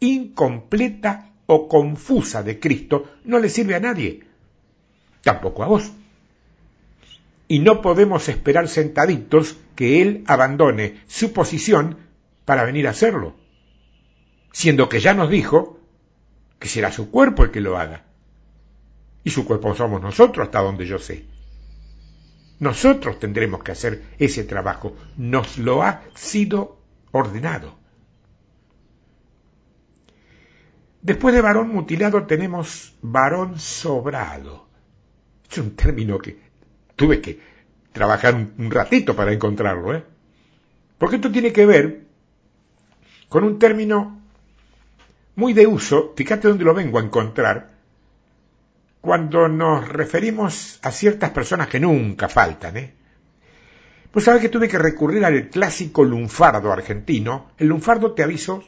[0.00, 4.24] incompleta o confusa de Cristo no le sirve a nadie.
[5.22, 5.92] Tampoco a vos.
[7.46, 11.98] Y no podemos esperar sentaditos que Él abandone su posición
[12.46, 13.43] para venir a hacerlo
[14.54, 15.80] siendo que ya nos dijo
[16.60, 18.04] que será su cuerpo el que lo haga.
[19.24, 21.26] Y su cuerpo somos nosotros, hasta donde yo sé.
[22.60, 24.96] Nosotros tendremos que hacer ese trabajo.
[25.16, 26.78] Nos lo ha sido
[27.10, 27.76] ordenado.
[31.02, 34.68] Después de varón mutilado tenemos varón sobrado.
[35.50, 36.38] Es un término que
[36.94, 37.40] tuve que
[37.90, 40.04] trabajar un, ratito para encontrarlo, ¿eh?
[40.96, 42.06] Porque esto tiene que ver
[43.28, 44.23] con un término
[45.36, 47.74] muy de uso, fíjate dónde lo vengo a encontrar,
[49.00, 52.94] cuando nos referimos a ciertas personas que nunca faltan, ¿eh?
[54.10, 57.50] Pues sabes que tuve que recurrir al clásico lunfardo argentino.
[57.58, 58.62] El lunfardo, te aviso,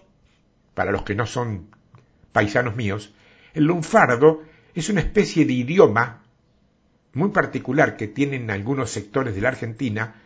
[0.74, 1.68] para los que no son
[2.32, 3.14] paisanos míos,
[3.54, 4.42] el lunfardo
[4.74, 6.22] es una especie de idioma
[7.14, 10.16] muy particular que tienen algunos sectores de la Argentina,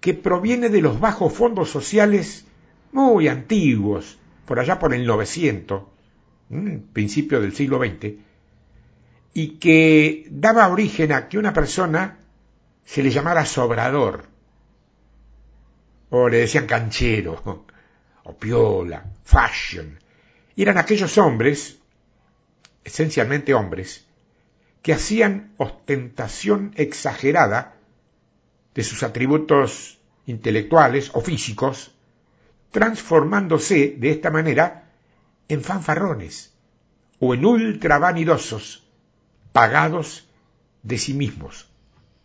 [0.00, 2.46] que proviene de los bajos fondos sociales
[2.92, 4.17] muy antiguos,
[4.48, 5.82] por allá por el 900,
[6.94, 8.14] principio del siglo XX,
[9.34, 12.16] y que daba origen a que una persona
[12.86, 14.24] se le llamara sobrador,
[16.08, 17.66] o le decían canchero,
[18.24, 19.98] o piola, fashion.
[20.56, 21.78] Eran aquellos hombres,
[22.82, 24.06] esencialmente hombres,
[24.80, 27.74] que hacían ostentación exagerada
[28.74, 31.97] de sus atributos intelectuales o físicos
[32.70, 34.90] transformándose de esta manera
[35.48, 36.54] en fanfarrones
[37.18, 38.84] o en ultravanidosos,
[39.52, 40.28] pagados
[40.82, 41.68] de sí mismos.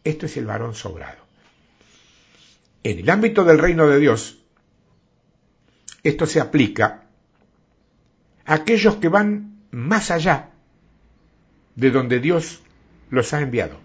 [0.03, 1.23] Esto es el varón sobrado.
[2.83, 4.39] En el ámbito del reino de Dios,
[6.03, 7.05] esto se aplica
[8.45, 10.51] a aquellos que van más allá
[11.75, 12.61] de donde Dios
[13.09, 13.79] los ha enviado,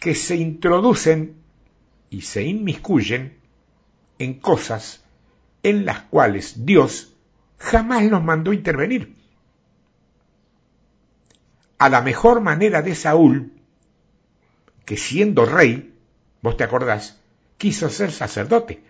[0.00, 1.36] que se introducen
[2.08, 3.43] y se inmiscuyen
[4.18, 5.04] en cosas
[5.62, 7.14] en las cuales Dios
[7.58, 9.16] jamás los mandó intervenir.
[11.78, 13.52] A la mejor manera de Saúl,
[14.84, 15.94] que siendo rey,
[16.42, 17.20] vos te acordás,
[17.56, 18.82] quiso ser sacerdote.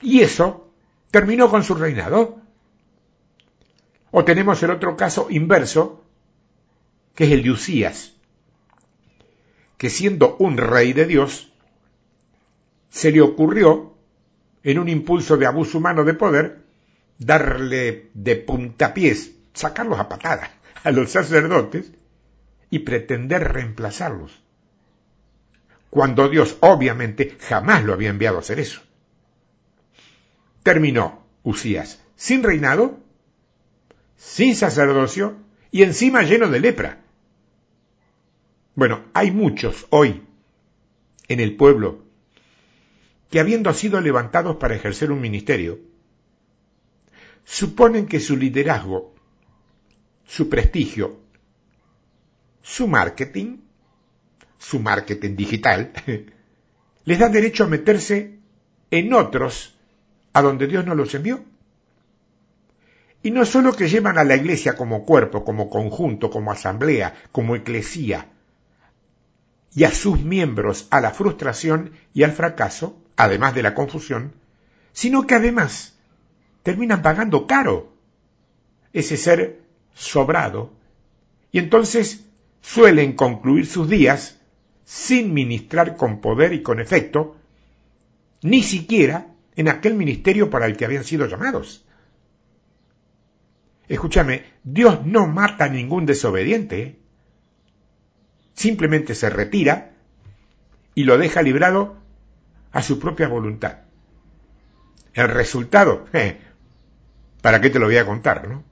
[0.00, 0.70] Y eso
[1.10, 2.40] terminó con su reinado.
[4.10, 6.04] O tenemos el otro caso inverso,
[7.14, 8.14] que es el de Usías,
[9.76, 11.52] que siendo un rey de Dios,
[12.90, 13.94] se le ocurrió,
[14.62, 16.62] en un impulso de abuso humano de poder,
[17.18, 20.50] darle de puntapiés, sacarlos a patadas
[20.84, 21.92] a los sacerdotes
[22.70, 24.40] y pretender reemplazarlos.
[25.90, 28.80] Cuando Dios obviamente jamás lo había enviado a hacer eso.
[30.62, 32.98] Terminó Usías sin reinado,
[34.16, 35.36] sin sacerdocio
[35.70, 37.00] y encima lleno de lepra.
[38.74, 40.22] Bueno, hay muchos hoy
[41.28, 42.04] en el pueblo
[43.30, 45.80] que habiendo sido levantados para ejercer un ministerio,
[47.44, 49.14] suponen que su liderazgo,
[50.24, 51.20] su prestigio,
[52.62, 53.58] su marketing,
[54.58, 55.92] su marketing digital,
[57.04, 58.38] les da derecho a meterse
[58.90, 59.74] en otros
[60.32, 61.44] a donde Dios no los envió.
[63.22, 67.56] Y no solo que llevan a la iglesia como cuerpo, como conjunto, como asamblea, como
[67.56, 68.28] eclesía,
[69.74, 74.32] y a sus miembros a la frustración y al fracaso, además de la confusión,
[74.92, 75.98] sino que además
[76.62, 77.92] terminan pagando caro
[78.92, 79.60] ese ser
[79.92, 80.72] sobrado
[81.50, 82.24] y entonces
[82.62, 84.38] suelen concluir sus días
[84.84, 87.36] sin ministrar con poder y con efecto,
[88.42, 91.84] ni siquiera en aquel ministerio para el que habían sido llamados.
[93.88, 96.96] Escúchame, Dios no mata a ningún desobediente.
[98.54, 99.92] simplemente se retira
[100.94, 101.98] y lo deja librado
[102.72, 103.78] a su propia voluntad.
[105.14, 106.40] El resultado, eh,
[107.42, 108.64] ¿para qué te lo voy a contar, no?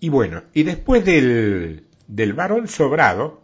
[0.00, 3.42] Y bueno, y después del, del varón sobrado,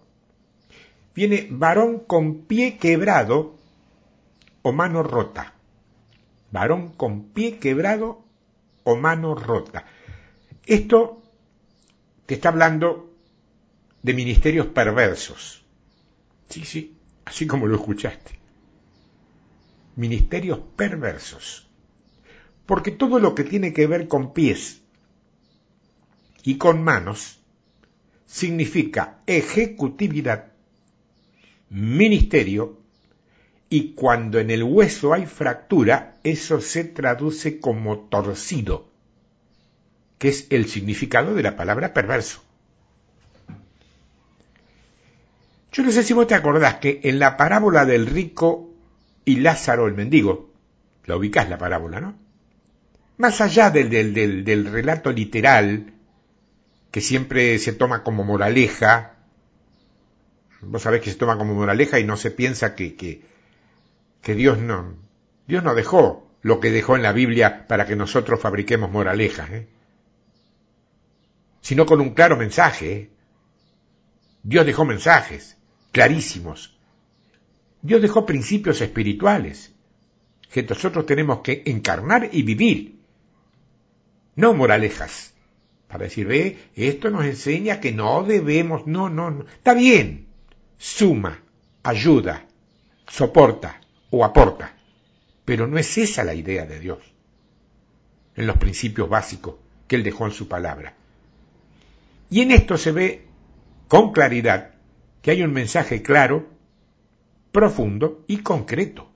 [1.14, 3.56] viene varón con pie quebrado
[4.62, 5.52] o mano rota.
[6.50, 8.24] Varón con pie quebrado
[8.84, 9.84] o mano rota.
[10.64, 11.22] Esto
[12.24, 13.12] te está hablando
[14.02, 15.64] de ministerios perversos.
[16.48, 18.38] Sí, sí, así como lo escuchaste.
[19.96, 21.68] Ministerios perversos.
[22.66, 24.82] Porque todo lo que tiene que ver con pies
[26.42, 27.40] y con manos
[28.26, 30.52] significa ejecutividad,
[31.70, 32.78] ministerio,
[33.68, 38.88] y cuando en el hueso hay fractura, eso se traduce como torcido,
[40.18, 42.42] que es el significado de la palabra perverso.
[45.72, 48.75] Yo no sé si vos te acordás que en la parábola del rico
[49.26, 50.54] y Lázaro el mendigo,
[51.04, 52.16] la ubicás la parábola, ¿no?
[53.18, 55.92] Más allá del, del, del, relato literal,
[56.90, 59.16] que siempre se toma como moraleja,
[60.60, 63.22] vos sabés que se toma como moraleja y no se piensa que, que,
[64.22, 64.94] que Dios no,
[65.46, 69.68] Dios no dejó lo que dejó en la Biblia para que nosotros fabriquemos moralejas, ¿eh?
[71.60, 72.92] sino con un claro mensaje.
[72.92, 73.10] ¿eh?
[74.44, 75.56] Dios dejó mensajes
[75.90, 76.75] clarísimos.
[77.86, 79.72] Dios dejó principios espirituales
[80.50, 82.98] que nosotros tenemos que encarnar y vivir,
[84.34, 85.32] no moralejas.
[85.86, 89.46] Para decir, ve, esto nos enseña que no debemos, no, no, no.
[89.46, 90.26] Está bien,
[90.76, 91.40] suma,
[91.84, 92.46] ayuda,
[93.06, 93.80] soporta
[94.10, 94.76] o aporta,
[95.44, 96.98] pero no es esa la idea de Dios
[98.34, 99.54] en los principios básicos
[99.86, 100.94] que Él dejó en su palabra.
[102.30, 103.26] Y en esto se ve
[103.86, 104.74] con claridad
[105.22, 106.55] que hay un mensaje claro,
[107.56, 109.08] profundo y concreto.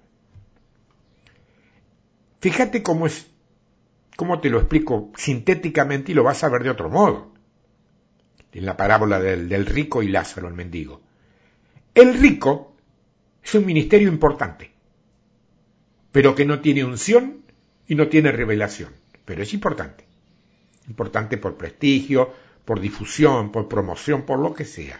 [2.40, 3.30] Fíjate cómo es,
[4.16, 7.34] cómo te lo explico sintéticamente y lo vas a ver de otro modo.
[8.52, 11.02] En la parábola del, del rico y Lázaro, el mendigo.
[11.94, 12.74] El rico
[13.44, 14.70] es un ministerio importante,
[16.10, 17.42] pero que no tiene unción
[17.86, 18.94] y no tiene revelación,
[19.26, 20.06] pero es importante.
[20.88, 22.32] Importante por prestigio,
[22.64, 24.98] por difusión, por promoción, por lo que sea.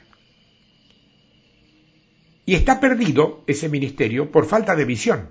[2.51, 5.28] Y está perdido ese ministerio por falta de visión.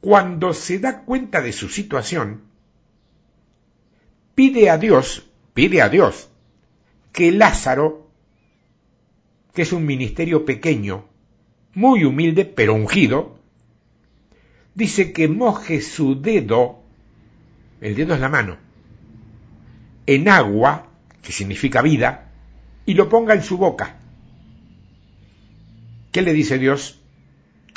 [0.00, 2.44] Cuando se da cuenta de su situación,
[4.34, 6.30] pide a Dios, pide a Dios,
[7.12, 8.08] que Lázaro,
[9.52, 11.04] que es un ministerio pequeño,
[11.74, 13.38] muy humilde pero ungido,
[14.74, 16.80] dice que moje su dedo,
[17.82, 18.56] el dedo es la mano,
[20.06, 20.88] en agua,
[21.20, 22.32] que significa vida,
[22.86, 23.99] y lo ponga en su boca
[26.12, 27.00] ¿Qué le dice Dios?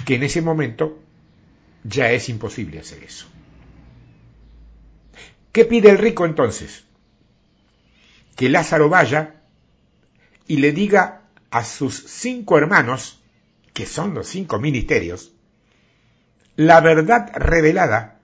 [0.06, 1.00] Que en ese momento
[1.84, 3.28] ya es imposible hacer eso.
[5.52, 6.84] ¿Qué pide el rico entonces?
[8.36, 9.42] Que Lázaro vaya
[10.48, 11.22] y le diga
[11.52, 13.22] a sus cinco hermanos,
[13.74, 15.32] que son los cinco ministerios,
[16.56, 18.20] la verdad revelada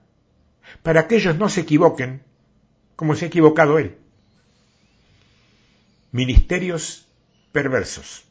[0.82, 2.22] para que ellos no se equivoquen
[2.96, 3.96] como se ha equivocado él.
[6.12, 7.06] Ministerios
[7.52, 8.24] perversos,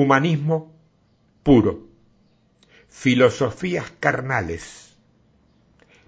[0.00, 0.72] humanismo
[1.42, 1.88] puro,
[2.88, 4.96] filosofías carnales,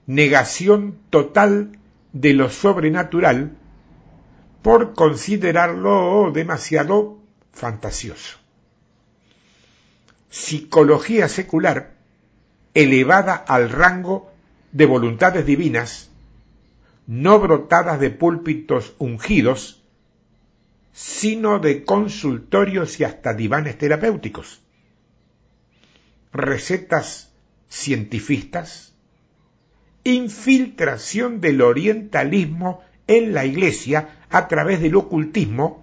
[0.07, 1.79] negación total
[2.13, 3.57] de lo sobrenatural
[4.63, 7.19] por considerarlo demasiado
[7.53, 8.39] fantasioso.
[10.31, 11.95] Psicología secular
[12.75, 14.33] elevada al rango
[14.73, 16.11] de voluntades divinas,
[17.07, 19.82] no brotadas de púlpitos ungidos,
[20.93, 24.63] sino de consultorios y hasta divanes terapéuticos.
[26.33, 27.33] Recetas
[27.71, 28.95] cientifistas,
[30.05, 35.83] infiltración del orientalismo en la iglesia a través del ocultismo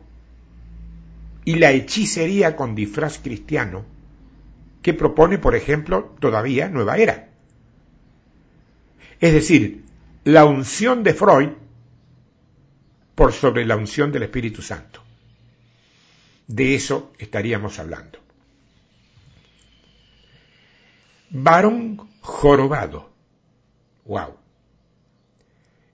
[1.46, 3.86] y la hechicería con disfraz cristiano
[4.82, 7.30] que propone, por ejemplo, todavía Nueva Era.
[9.20, 9.84] Es decir,
[10.24, 11.50] la unción de Freud
[13.20, 15.04] por sobre la unción del Espíritu Santo.
[16.48, 18.18] De eso estaríamos hablando.
[21.30, 23.12] Varón jorobado.
[24.06, 24.38] Wow.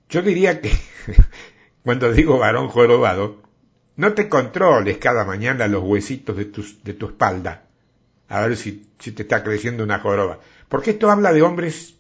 [0.08, 0.72] Yo diría que
[1.84, 3.42] cuando digo varón jorobado,
[3.96, 7.64] no te controles cada mañana los huesitos de tu, de tu espalda
[8.30, 10.42] a ver si, si te está creciendo una joroba.
[10.70, 11.96] Porque esto habla de hombres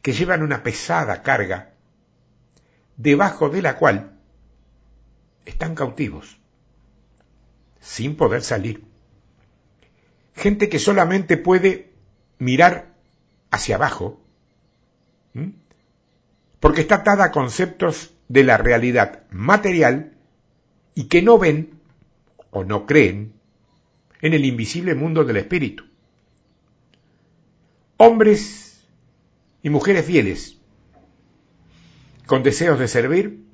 [0.00, 1.69] que llevan una pesada carga
[3.02, 4.12] debajo de la cual
[5.46, 6.38] están cautivos,
[7.80, 8.84] sin poder salir.
[10.34, 11.92] Gente que solamente puede
[12.38, 12.94] mirar
[13.50, 14.20] hacia abajo,
[16.60, 20.12] porque está atada a conceptos de la realidad material
[20.94, 21.80] y que no ven
[22.50, 23.32] o no creen
[24.20, 25.84] en el invisible mundo del espíritu.
[27.96, 28.86] Hombres
[29.62, 30.59] y mujeres fieles,
[32.30, 33.44] con deseos de servir,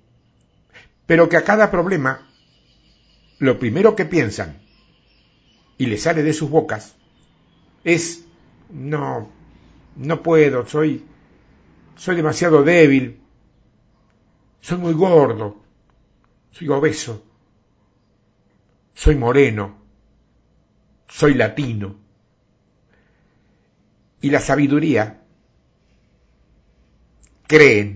[1.07, 2.29] pero que a cada problema
[3.39, 4.61] lo primero que piensan
[5.79, 6.95] y le sale de sus bocas
[7.85, 8.27] es
[8.68, 9.31] no,
[9.97, 11.07] no puedo, soy,
[11.97, 13.18] soy demasiado débil,
[14.61, 15.57] soy muy gordo,
[16.51, 17.24] soy obeso,
[18.93, 19.79] soy moreno,
[21.09, 21.97] soy latino.
[24.20, 25.22] Y la sabiduría,
[27.47, 27.96] creen,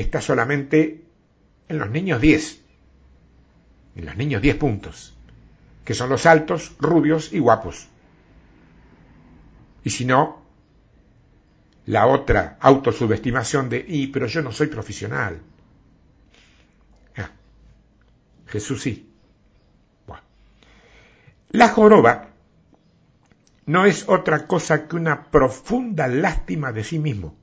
[0.00, 1.04] está solamente
[1.68, 2.60] en los niños 10,
[3.96, 5.16] en los niños 10 puntos,
[5.84, 7.88] que son los altos, rubios y guapos.
[9.82, 10.42] Y si no,
[11.86, 15.40] la otra autosubestimación de, y, pero yo no soy profesional.
[17.16, 17.30] Ah,
[18.46, 19.04] Jesús sí.
[21.50, 22.28] La joroba
[23.64, 27.34] no es otra cosa que una profunda lástima de sí mismo,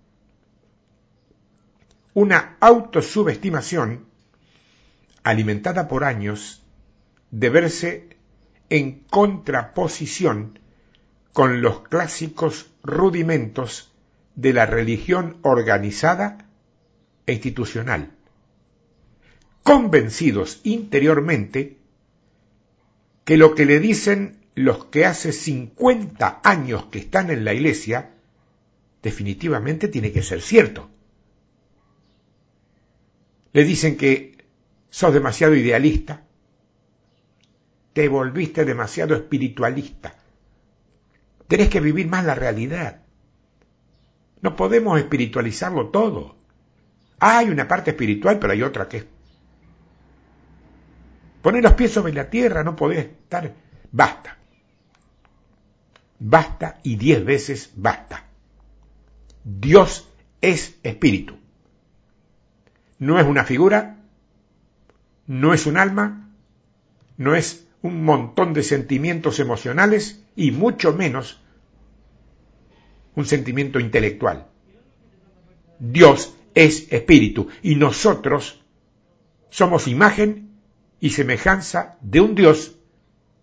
[2.16, 4.06] una autosubestimación
[5.22, 6.64] alimentada por años
[7.30, 8.18] de verse
[8.70, 10.60] en contraposición
[11.34, 13.94] con los clásicos rudimentos
[14.36, 16.50] de la religión organizada
[17.28, 18.14] e institucional,
[19.64, 21.78] convencidos interiormente
[23.26, 28.12] que lo que le dicen los que hace 50 años que están en la iglesia,
[29.04, 30.95] definitivamente tiene que ser cierto.
[33.56, 34.46] Le dicen que
[34.90, 36.26] sos demasiado idealista,
[37.94, 40.14] te volviste demasiado espiritualista,
[41.48, 43.04] tenés que vivir más la realidad.
[44.42, 46.36] No podemos espiritualizarlo todo.
[47.20, 49.06] Hay una parte espiritual, pero hay otra que es
[51.42, 53.54] Poner los pies sobre la tierra, no podés estar.
[53.90, 54.38] Basta.
[56.20, 58.26] Basta y diez veces basta.
[59.46, 60.10] Dios
[60.42, 61.45] es espíritu.
[63.00, 63.98] No es una figura,
[65.28, 66.32] no es un alma,
[67.18, 71.40] no es un montón de sentimientos emocionales y mucho menos
[73.16, 74.48] un sentimiento intelectual.
[75.80, 78.62] Dios es espíritu y nosotros
[79.50, 80.50] somos imagen
[81.00, 82.76] y semejanza de un Dios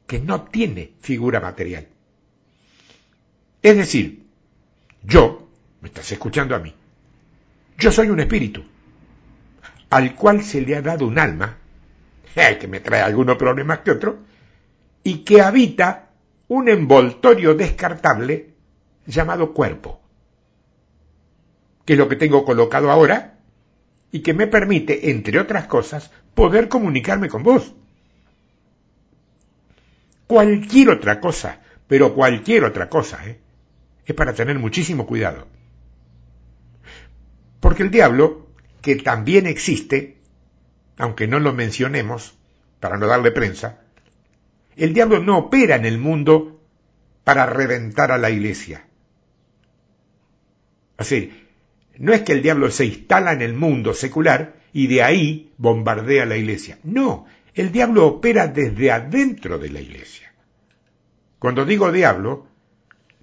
[0.07, 1.89] que no tiene figura material.
[3.63, 4.25] Es decir,
[5.03, 5.49] yo,
[5.81, 6.75] me estás escuchando a mí,
[7.79, 8.65] yo soy un espíritu,
[9.93, 11.59] al cual se le ha dado un alma,
[12.35, 14.21] que me trae algunos problemas que otro,
[15.05, 16.09] y que habita
[16.49, 18.55] un envoltorio descartable
[19.05, 20.01] llamado cuerpo,
[21.85, 23.39] que es lo que tengo colocado ahora
[24.11, 27.75] y que me permite, entre otras cosas, poder comunicarme con vos.
[30.27, 33.39] Cualquier otra cosa, pero cualquier otra cosa, ¿eh?
[34.07, 35.49] es para tener muchísimo cuidado.
[37.61, 38.52] Porque el diablo,
[38.83, 40.19] que también existe,
[40.99, 42.37] aunque no lo mencionemos,
[42.81, 43.81] para no darle prensa,
[44.77, 46.61] el diablo no opera en el mundo
[47.25, 48.87] para reventar a la iglesia.
[50.97, 51.33] Así,
[51.99, 56.27] no es que el diablo se instala en el mundo secular y de ahí bombardea
[56.27, 56.79] la iglesia.
[56.83, 60.33] No, el diablo opera desde adentro de la iglesia.
[61.39, 62.47] Cuando digo diablo,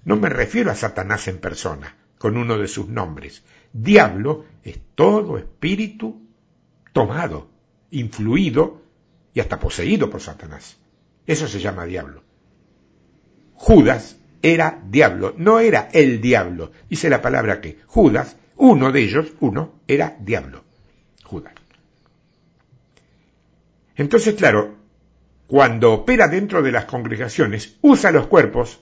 [0.04, 3.42] no me refiero a Satanás en persona, con uno de sus nombres.
[3.72, 6.26] Diablo es todo espíritu
[6.92, 7.48] tomado,
[7.90, 8.82] influido
[9.32, 10.76] y hasta poseído por Satanás.
[11.26, 12.22] Eso se llama diablo.
[13.54, 16.72] Judas era diablo, no era el diablo.
[16.88, 20.64] Dice la palabra que Judas, uno de ellos, uno, era diablo.
[21.22, 21.54] Judas.
[23.94, 24.76] Entonces, claro,
[25.46, 28.80] cuando opera dentro de las congregaciones, usa los cuerpos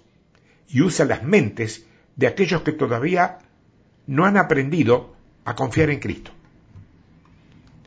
[0.68, 3.38] y usa las mentes de aquellos que todavía
[4.08, 6.32] no han aprendido a confiar en Cristo.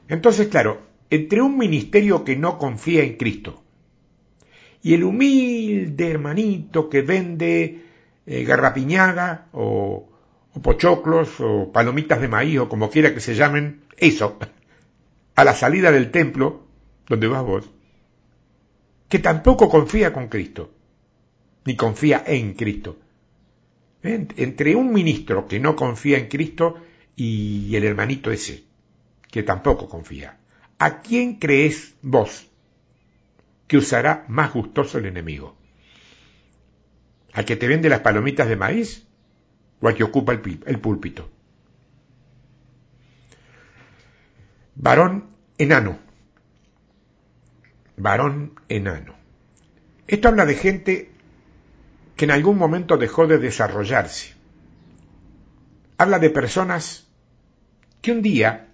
[0.07, 3.61] Entonces, claro, entre un ministerio que no confía en Cristo
[4.83, 7.81] y el humilde hermanito que vende
[8.25, 10.09] eh, garrapiñaga o,
[10.53, 14.37] o pochoclos o palomitas de maíz o como quiera que se llamen, eso,
[15.35, 16.67] a la salida del templo
[17.07, 17.69] donde vas vos,
[19.09, 20.71] que tampoco confía con Cristo,
[21.65, 22.97] ni confía en Cristo.
[24.03, 26.75] Entre un ministro que no confía en Cristo
[27.15, 28.63] y el hermanito ese,
[29.29, 30.39] que tampoco confía.
[30.79, 32.49] ¿A quién crees vos
[33.67, 35.55] que usará más gustoso el enemigo?
[37.33, 39.05] ¿Al que te vende las palomitas de maíz
[39.79, 41.29] o al que ocupa el, el púlpito?
[44.75, 45.27] Varón
[45.59, 45.99] enano.
[47.97, 49.13] Varón enano.
[50.07, 51.10] Esto habla de gente
[52.21, 54.35] que en algún momento dejó de desarrollarse.
[55.97, 57.07] Habla de personas
[57.99, 58.67] que un día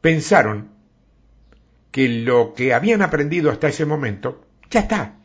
[0.00, 0.68] pensaron
[1.90, 5.16] que lo que habían aprendido hasta ese momento ya está.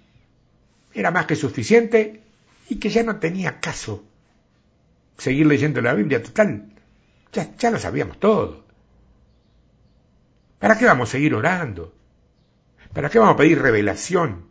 [0.95, 2.23] Era más que suficiente
[2.69, 4.03] y que ya no tenía caso
[5.15, 6.73] seguir leyendo la Biblia total.
[7.31, 8.65] Ya, ya lo sabíamos todo.
[10.57, 11.93] ¿Para qué vamos a seguir orando?
[12.93, 14.47] ¿Para qué vamos a pedir revelación?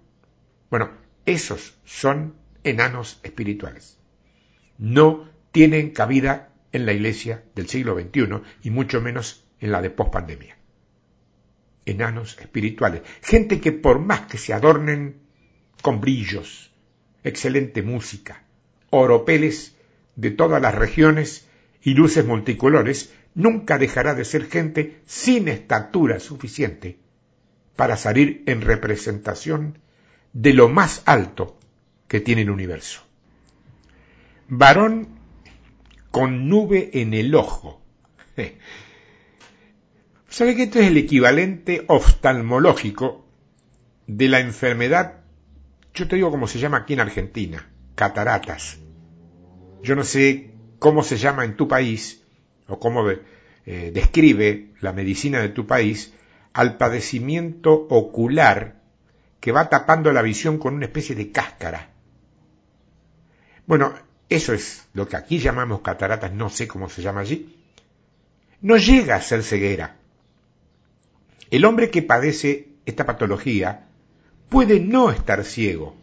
[0.71, 0.91] Bueno,
[1.27, 3.99] esos son enanos espirituales.
[4.79, 9.91] No tienen cabida en la iglesia del siglo XXI y mucho menos en la de
[9.91, 10.57] pospandemia.
[11.85, 15.17] Enanos espirituales, gente que por más que se adornen
[15.83, 16.71] con brillos,
[17.25, 18.45] excelente música,
[18.91, 19.77] oropeles
[20.17, 21.49] de todas las regiones
[21.83, 26.99] y luces multicolores, nunca dejará de ser gente sin estatura suficiente
[27.77, 29.79] para salir en representación
[30.33, 31.60] de lo más alto
[32.11, 33.03] que tiene el universo.
[34.49, 35.21] Varón
[36.11, 37.81] con nube en el ojo.
[40.29, 43.25] ¿Sabe que esto es el equivalente oftalmológico
[44.09, 45.21] de la enfermedad?
[45.95, 48.79] Yo te digo cómo se llama aquí en Argentina, cataratas.
[49.85, 50.51] Yo no sé
[50.81, 52.25] cómo se llama en tu país
[52.67, 56.13] o cómo eh, describe la medicina de tu país
[56.55, 58.81] al padecimiento ocular
[59.39, 62.00] que va tapando la visión con una especie de cáscara.
[63.71, 63.95] Bueno,
[64.29, 67.57] eso es lo que aquí llamamos cataratas, no sé cómo se llama allí.
[68.63, 69.97] No llega a ser ceguera.
[71.53, 73.87] El hombre que padece esta patología
[74.49, 75.95] puede no estar ciego,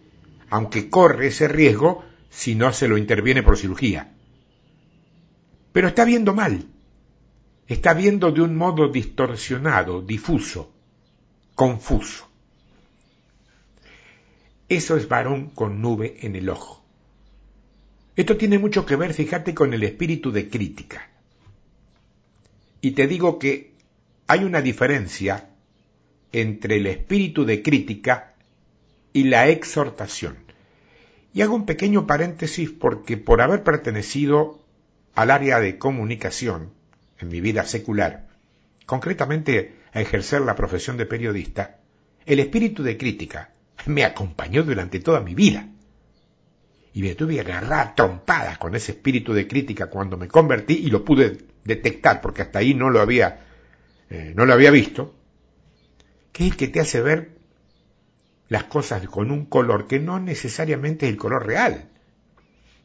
[0.49, 4.13] aunque corre ese riesgo si no se lo interviene por cirugía.
[5.73, 6.67] Pero está viendo mal.
[7.67, 10.71] Está viendo de un modo distorsionado, difuso,
[11.53, 12.29] confuso.
[14.69, 16.86] Eso es varón con nube en el ojo.
[18.17, 21.07] Esto tiene mucho que ver, fíjate, con el espíritu de crítica.
[22.81, 23.73] Y te digo que
[24.25, 25.49] hay una diferencia
[26.31, 28.33] entre el espíritu de crítica
[29.13, 30.35] y la exhortación.
[31.31, 34.65] Y hago un pequeño paréntesis porque por haber pertenecido
[35.13, 36.71] al área de comunicación
[37.19, 38.29] en mi vida secular,
[38.87, 41.81] concretamente a ejercer la profesión de periodista,
[42.25, 43.51] el espíritu de crítica
[43.85, 45.69] me acompañó durante toda mi vida
[46.97, 50.89] y me tuve que agarrar trompadas con ese espíritu de crítica cuando me convertí y
[50.89, 53.45] lo pude detectar porque hasta ahí no lo había,
[54.09, 55.13] eh, no lo había visto,
[56.31, 57.37] que es que te hace ver
[58.49, 61.87] las cosas con un color que no necesariamente es el color real.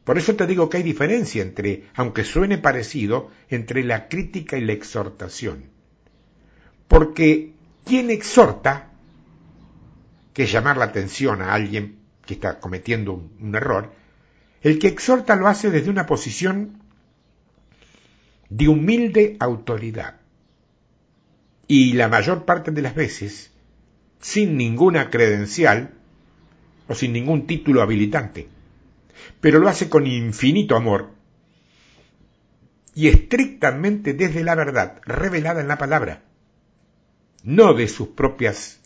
[0.03, 4.61] Por eso te digo que hay diferencia entre, aunque suene parecido, entre la crítica y
[4.61, 5.71] la exhortación.
[6.87, 7.53] Porque
[7.83, 8.91] quien exhorta,
[10.33, 11.97] que llamar la atención a alguien
[12.27, 14.02] que está cometiendo un error,
[14.63, 16.81] el que exhorta lo hace desde una posición
[18.49, 20.15] de humilde autoridad.
[21.67, 23.51] Y la mayor parte de las veces,
[24.19, 25.93] sin ninguna credencial
[26.87, 28.49] o sin ningún título habilitante
[29.41, 31.11] pero lo hace con infinito amor
[32.95, 36.23] y estrictamente desde la verdad revelada en la palabra,
[37.43, 38.79] no de sus propias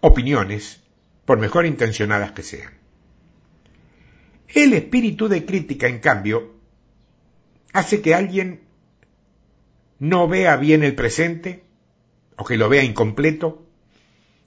[0.00, 0.80] opiniones,
[1.24, 2.83] por mejor intencionadas que sean.
[4.54, 6.54] El espíritu de crítica, en cambio,
[7.72, 8.60] hace que alguien
[9.98, 11.64] no vea bien el presente,
[12.36, 13.66] o que lo vea incompleto,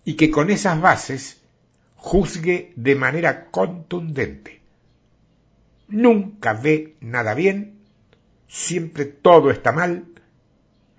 [0.06, 1.42] y que con esas bases
[1.96, 4.58] juzgue de manera contundente
[5.88, 7.80] nunca ve nada bien,
[8.48, 10.06] siempre todo está mal,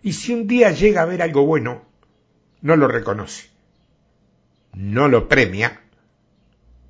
[0.03, 1.83] y si un día llega a ver algo bueno,
[2.61, 3.49] no lo reconoce,
[4.75, 5.81] no lo premia,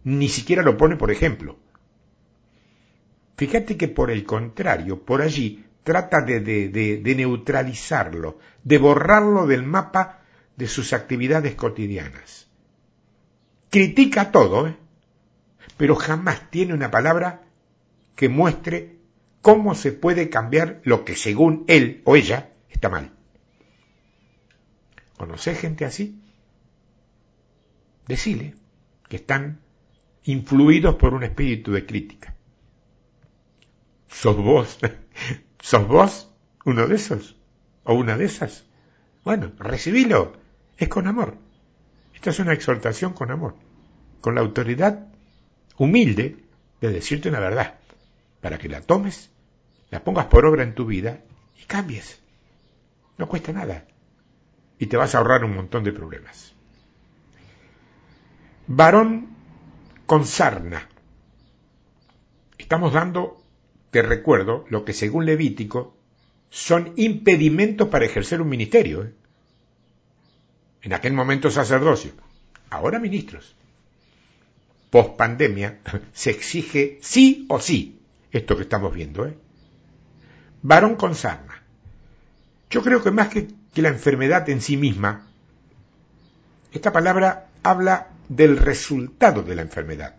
[0.04, 1.56] ni siquiera lo pone por ejemplo.
[3.38, 10.22] Fíjate que por el contrario, por allí trata de, de, neutralizarlo, de borrarlo del mapa
[10.56, 12.48] de sus actividades cotidianas.
[13.70, 14.76] Critica todo, ¿eh?
[15.76, 17.44] pero jamás tiene una palabra
[18.16, 18.96] que muestre
[19.40, 23.12] cómo se puede cambiar lo que según él o ella está mal.
[25.16, 26.20] ¿Conoce gente así?
[28.08, 28.56] Decile
[29.08, 29.60] que están
[30.24, 32.34] influidos por un espíritu de crítica.
[34.08, 34.78] ¿Sos vos?
[35.60, 36.32] ¿Sos vos
[36.64, 37.36] uno de esos?
[37.84, 38.64] ¿O una de esas?
[39.24, 40.34] Bueno, recibilo.
[40.76, 41.36] Es con amor.
[42.14, 43.54] Esta es una exhortación con amor.
[44.20, 45.06] Con la autoridad
[45.76, 46.44] humilde
[46.80, 47.78] de decirte una verdad
[48.40, 49.30] para que la tomes,
[49.90, 51.20] la pongas por obra en tu vida
[51.60, 52.20] y cambies.
[53.16, 53.86] No cuesta nada.
[54.78, 56.54] Y te vas a ahorrar un montón de problemas.
[58.68, 59.28] Varón
[60.06, 60.88] con sarna.
[62.58, 63.42] Estamos dando,
[63.90, 65.96] te recuerdo, lo que según Levítico
[66.50, 69.04] son impedimentos para ejercer un ministerio.
[69.04, 69.12] ¿eh?
[70.82, 72.12] En aquel momento sacerdocio,
[72.70, 73.54] ahora ministros.
[74.90, 75.80] Post pandemia
[76.12, 78.00] se exige sí o sí
[78.32, 79.26] esto que estamos viendo.
[79.26, 79.36] ¿eh?
[80.62, 81.62] Varón con sarna.
[82.70, 85.26] Yo creo que más que, que la enfermedad en sí misma,
[86.72, 90.16] esta palabra habla del resultado de la enfermedad.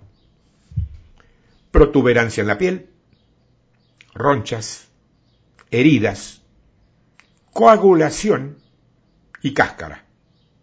[1.72, 2.89] Protuberancia en la piel,
[4.14, 4.88] ronchas,
[5.72, 6.42] heridas,
[7.54, 8.58] coagulación
[9.42, 10.06] y cáscara.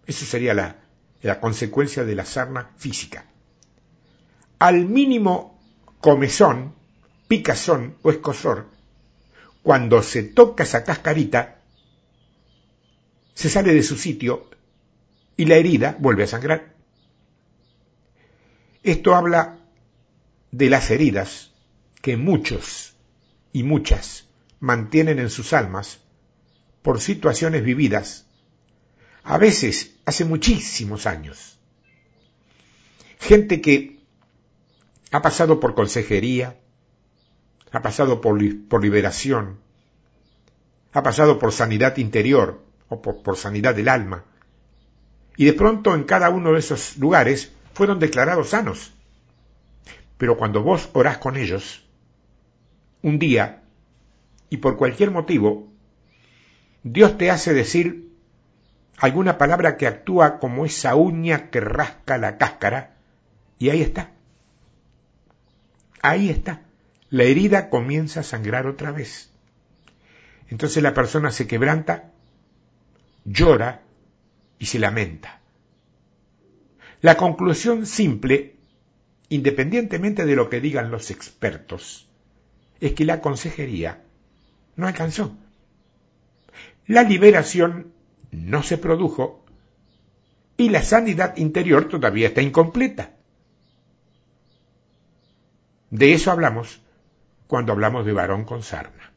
[0.07, 0.77] Esa sería la,
[1.23, 3.27] la consecuencia de la sarna física.
[4.59, 5.61] Al mínimo
[6.01, 6.75] comezón,
[7.29, 8.69] picazón o escosor,
[9.63, 11.61] cuando se toca esa cascarita,
[13.35, 14.49] se sale de su sitio
[15.37, 16.75] y la herida vuelve a sangrar.
[18.83, 19.59] Esto habla
[20.53, 21.53] de las heridas
[22.01, 22.96] que muchos
[23.57, 24.27] y muchas
[24.61, 26.01] mantienen en sus almas
[26.83, 28.27] por situaciones vividas,
[29.25, 31.59] a veces hace muchísimos años.
[33.19, 33.99] Gente que
[35.11, 36.61] ha pasado por consejería,
[37.73, 38.39] ha pasado por,
[38.83, 39.59] liberación,
[40.93, 44.25] ha pasado por sanidad interior o por, por sanidad del alma.
[45.39, 48.93] Y de pronto en cada uno de esos lugares fueron declarados sanos.
[50.19, 51.86] Pero cuando vos orás con ellos,
[53.07, 53.63] un día,
[54.51, 55.73] y por cualquier motivo,
[56.83, 58.11] Dios te hace decir
[58.99, 62.97] alguna palabra que actúa como esa uña que rasca la cáscara,
[63.59, 64.13] y ahí está.
[66.03, 66.67] Ahí está
[67.11, 69.31] la herida comienza a sangrar otra vez.
[70.49, 72.13] Entonces la persona se quebranta,
[73.25, 73.83] llora
[74.59, 75.41] y se lamenta.
[77.01, 78.57] La conclusión simple,
[79.29, 82.06] independientemente de lo que digan los expertos,
[82.81, 84.03] es que la consejería
[84.77, 85.37] no alcanzó.
[86.87, 87.93] La liberación
[88.31, 89.45] no se produjo
[90.57, 93.13] y la sanidad interior todavía está incompleta.
[95.91, 96.81] De eso hablamos
[97.47, 99.13] cuando hablamos de varón con sarna.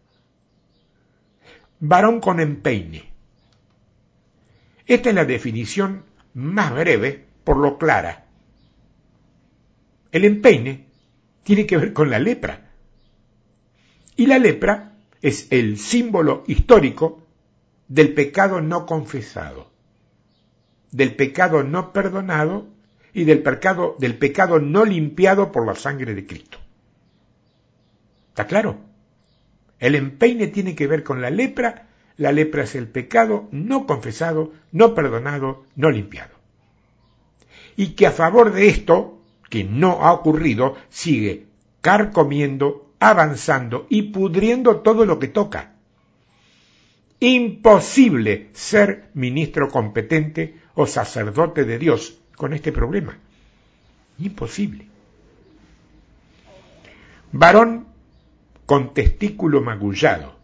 [1.80, 3.12] Varón con empeine.
[4.86, 6.03] Esta es la definición
[6.34, 8.26] más breve, por lo clara.
[10.12, 10.86] El empeine
[11.43, 12.68] tiene que ver con la lepra.
[14.20, 17.26] Y la lepra es el símbolo histórico
[17.88, 19.72] del pecado no confesado,
[20.91, 22.67] del pecado no perdonado
[23.13, 26.57] y del pecado, del pecado no limpiado por la sangre de Cristo.
[28.28, 28.82] ¿Está claro?
[29.80, 34.51] El empeine tiene que ver con la lepra, la lepra es el pecado no confesado,
[34.74, 36.36] no perdonado, no limpiado.
[37.78, 41.45] Y que a favor de esto, que no ha ocurrido, sigue
[41.80, 45.73] carcomiendo, avanzando y pudriendo todo lo que toca.
[47.19, 53.17] Imposible ser ministro competente o sacerdote de Dios con este problema.
[54.19, 54.87] Imposible.
[57.31, 57.87] Varón
[58.65, 60.39] con testículo magullado.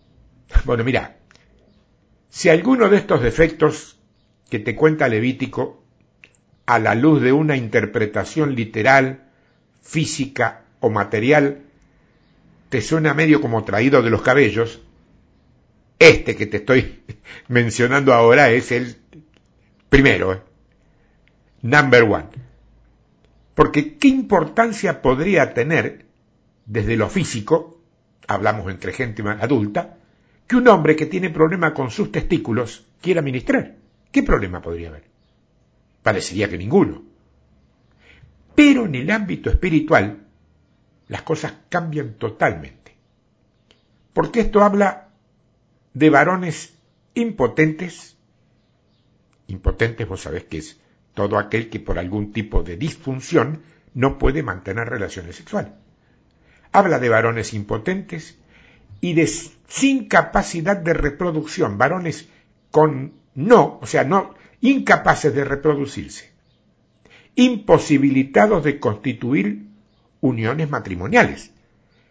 [0.66, 1.18] Bueno, mira,
[2.30, 3.98] si alguno de estos defectos
[4.50, 5.84] que te cuenta Levítico,
[6.66, 9.30] a la luz de una interpretación literal,
[9.82, 11.65] física o material,
[12.82, 14.82] suena medio como traído de los cabellos,
[16.00, 17.04] este que te estoy
[17.48, 18.98] mencionando ahora es el
[19.90, 20.42] primero, ¿eh?
[21.62, 22.28] number one.
[23.54, 26.06] Porque ¿qué importancia podría tener
[26.66, 27.82] desde lo físico,
[28.28, 29.98] hablamos entre gente adulta,
[30.48, 33.76] que un hombre que tiene problema con sus testículos quiera ministrar?
[34.12, 35.04] ¿Qué problema podría haber?
[36.04, 37.04] Parecería que ninguno.
[38.54, 40.25] Pero en el ámbito espiritual,
[41.08, 42.96] las cosas cambian totalmente.
[44.14, 45.10] Porque esto habla
[45.94, 46.74] de varones
[47.14, 48.18] impotentes.
[49.48, 50.80] Impotentes, vos sabés que es
[51.14, 55.72] todo aquel que por algún tipo de disfunción no puede mantener relaciones sexuales.
[56.72, 58.38] Habla de varones impotentes
[59.02, 62.28] y de sin capacidad de reproducción, varones
[62.72, 66.32] con no, o sea, no incapaces de reproducirse,
[67.36, 69.68] imposibilitados de constituir
[70.26, 71.52] uniones matrimoniales.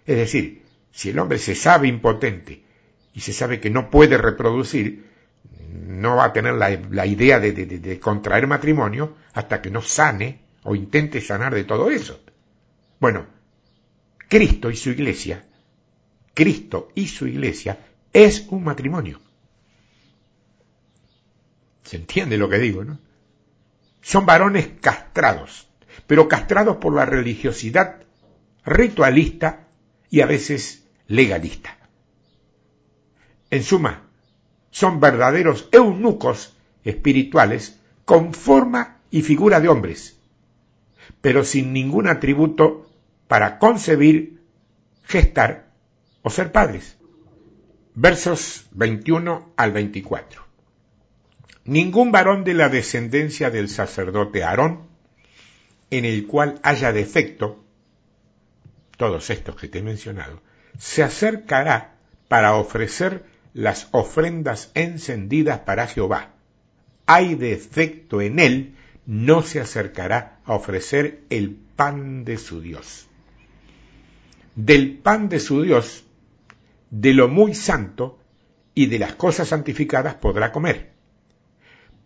[0.07, 2.65] Es decir, si el hombre se sabe impotente
[3.13, 5.11] y se sabe que no puede reproducir,
[5.73, 11.21] no va a tener la, idea de, contraer matrimonio hasta que no sane o intente
[11.21, 12.21] sanar de todo eso.
[13.01, 13.27] Bueno,
[14.29, 15.45] Cristo y su iglesia,
[16.33, 17.79] Cristo y su iglesia
[18.13, 19.21] es un matrimonio.
[21.83, 22.99] ¿Se entiende lo que digo, no?
[24.01, 25.69] Son varones castrados,
[26.07, 28.04] pero castrados por la religiosidad
[28.65, 29.69] ritualista
[30.11, 31.77] y a veces legalista.
[33.51, 34.03] En suma,
[34.71, 40.19] son verdaderos eunucos espirituales con forma y figura de hombres,
[41.21, 42.91] pero sin ningún atributo
[43.29, 44.41] para concebir,
[45.05, 45.71] gestar
[46.23, 46.97] o ser padres.
[47.95, 50.43] Versos 21 al 24.
[51.65, 54.89] Ningún varón de la descendencia del sacerdote Aarón,
[55.91, 57.64] en el cual haya defecto,
[58.97, 60.41] todos estos que te he mencionado,
[60.79, 61.95] se acercará
[62.29, 66.31] para ofrecer las ofrendas encendidas para Jehová.
[67.07, 68.75] Hay defecto en él,
[69.07, 73.07] no se acercará a ofrecer el pan de su Dios.
[74.57, 76.05] Del pan de su Dios,
[76.91, 78.19] de lo muy santo
[78.75, 80.93] y de las cosas santificadas podrá comer.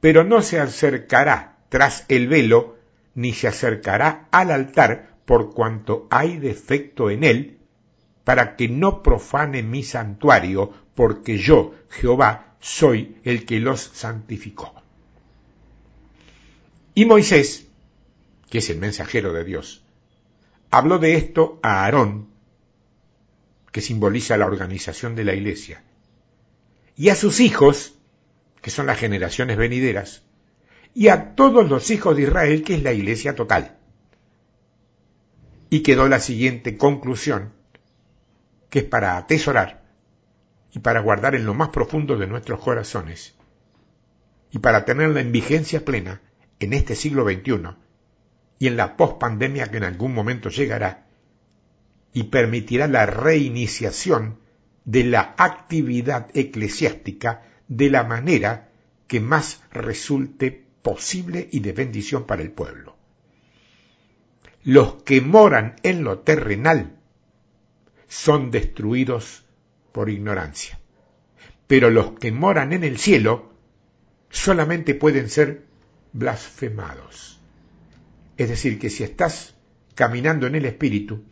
[0.01, 2.77] Pero no se acercará tras el velo,
[3.15, 7.59] ni se acercará al altar por cuanto hay defecto en él,
[8.25, 14.73] para que no profane mi santuario, porque yo, Jehová, soy el que los santificó.
[16.95, 17.67] Y Moisés,
[18.49, 19.85] que es el mensajero de Dios,
[20.71, 22.29] habló de esto a Aarón,
[23.71, 25.85] que simboliza la organización de la iglesia,
[26.97, 27.99] y a sus hijos,
[28.63, 30.23] que son las generaciones venideras,
[30.95, 33.78] y a todos los hijos de Israel, que es la iglesia total.
[35.71, 37.53] Y quedó la siguiente conclusión,
[38.71, 39.85] que es para atesorar
[40.73, 43.35] y para guardar en lo más profundo de nuestros corazones
[44.51, 46.23] y para tenerla en vigencia plena
[46.61, 47.77] en este siglo XXI
[48.59, 51.07] y en la pospandemia que en algún momento llegará
[52.13, 54.39] y permitirá la reiniciación
[54.85, 58.71] de la actividad eclesiástica de la manera
[59.07, 62.98] que más resulte posible y de bendición para el pueblo.
[64.69, 66.99] Los que moran en lo terrenal
[68.07, 69.47] son destruidos
[69.93, 70.79] por ignorancia.
[71.67, 73.51] Pero los que moran en el cielo
[74.29, 75.65] solamente pueden ser
[76.13, 77.41] blasfemados.
[78.37, 79.55] Es decir, que si estás
[79.95, 81.25] caminando en el Espíritu,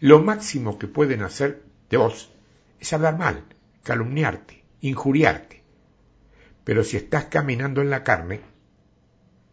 [0.00, 2.30] lo máximo que pueden hacer de vos
[2.78, 3.44] es hablar mal,
[3.84, 5.62] calumniarte, injuriarte.
[6.62, 8.42] Pero si estás caminando en la carne,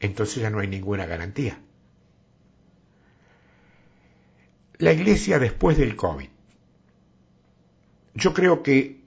[0.01, 1.62] entonces ya no hay ninguna garantía.
[4.83, 6.27] La iglesia después del COVID
[8.15, 8.99] yo creo que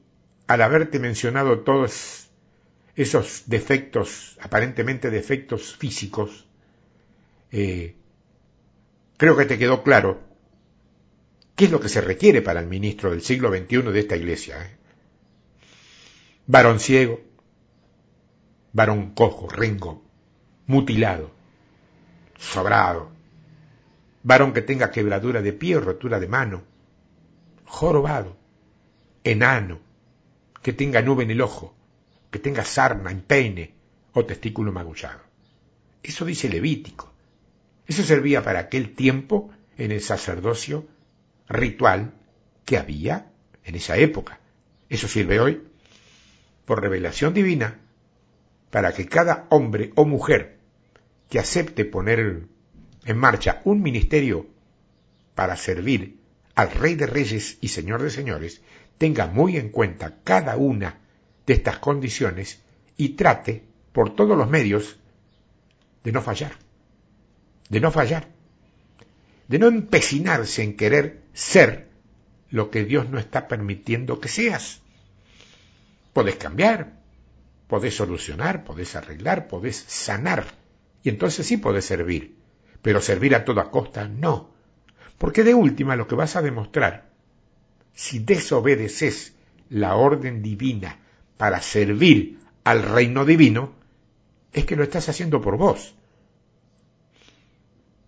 [0.47, 2.31] al haberte mencionado todos
[2.95, 6.47] esos defectos, aparentemente defectos físicos,
[7.53, 7.95] eh,
[9.19, 10.23] creo que te quedó claro
[11.55, 14.63] qué es lo que se requiere para el ministro del siglo XXI de esta iglesia.
[14.63, 14.77] ¿eh?
[16.47, 17.21] Varón ciego,
[18.73, 20.03] varón cojo, rengo,
[20.67, 21.33] mutilado,
[22.39, 23.16] sobrado,
[24.27, 26.65] varón que tenga quebradura de pie o rotura de mano,
[27.65, 28.37] jorobado,
[29.23, 29.79] enano,
[30.65, 31.77] que tenga nube en el ojo,
[32.33, 33.75] que tenga sarna, empeine
[34.13, 35.23] o testículo magullado.
[36.03, 37.13] Eso dice Levítico.
[37.87, 40.89] Eso servía para aquel tiempo en el sacerdocio
[41.49, 42.13] ritual
[42.65, 43.31] que había
[43.63, 44.41] en esa época.
[44.89, 45.63] Eso sirve hoy
[46.65, 47.79] por revelación divina
[48.73, 50.59] para que cada hombre o mujer
[51.31, 52.49] que acepte poner
[53.07, 54.47] en marcha un ministerio
[55.35, 56.19] para servir
[56.55, 58.63] al Rey de Reyes y Señor de Señores,
[58.99, 61.01] tenga muy en cuenta cada una
[61.47, 62.63] de estas condiciones
[62.97, 64.97] y trate por todos los medios
[66.03, 66.53] de no fallar,
[67.69, 68.29] de no fallar,
[69.49, 71.89] de no empecinarse en querer ser
[72.51, 74.81] lo que Dios no está permitiendo que seas.
[76.13, 76.95] Podés cambiar,
[77.69, 80.47] podés solucionar, podés arreglar, podés sanar,
[81.03, 82.37] y entonces sí podés servir,
[82.87, 84.55] pero servir a toda costa no,
[85.19, 87.11] porque de última lo que vas a demostrar,
[87.95, 89.35] si desobedeces
[89.69, 91.01] la orden divina
[91.37, 93.73] para servir al reino divino,
[94.53, 95.97] es que lo estás haciendo por vos,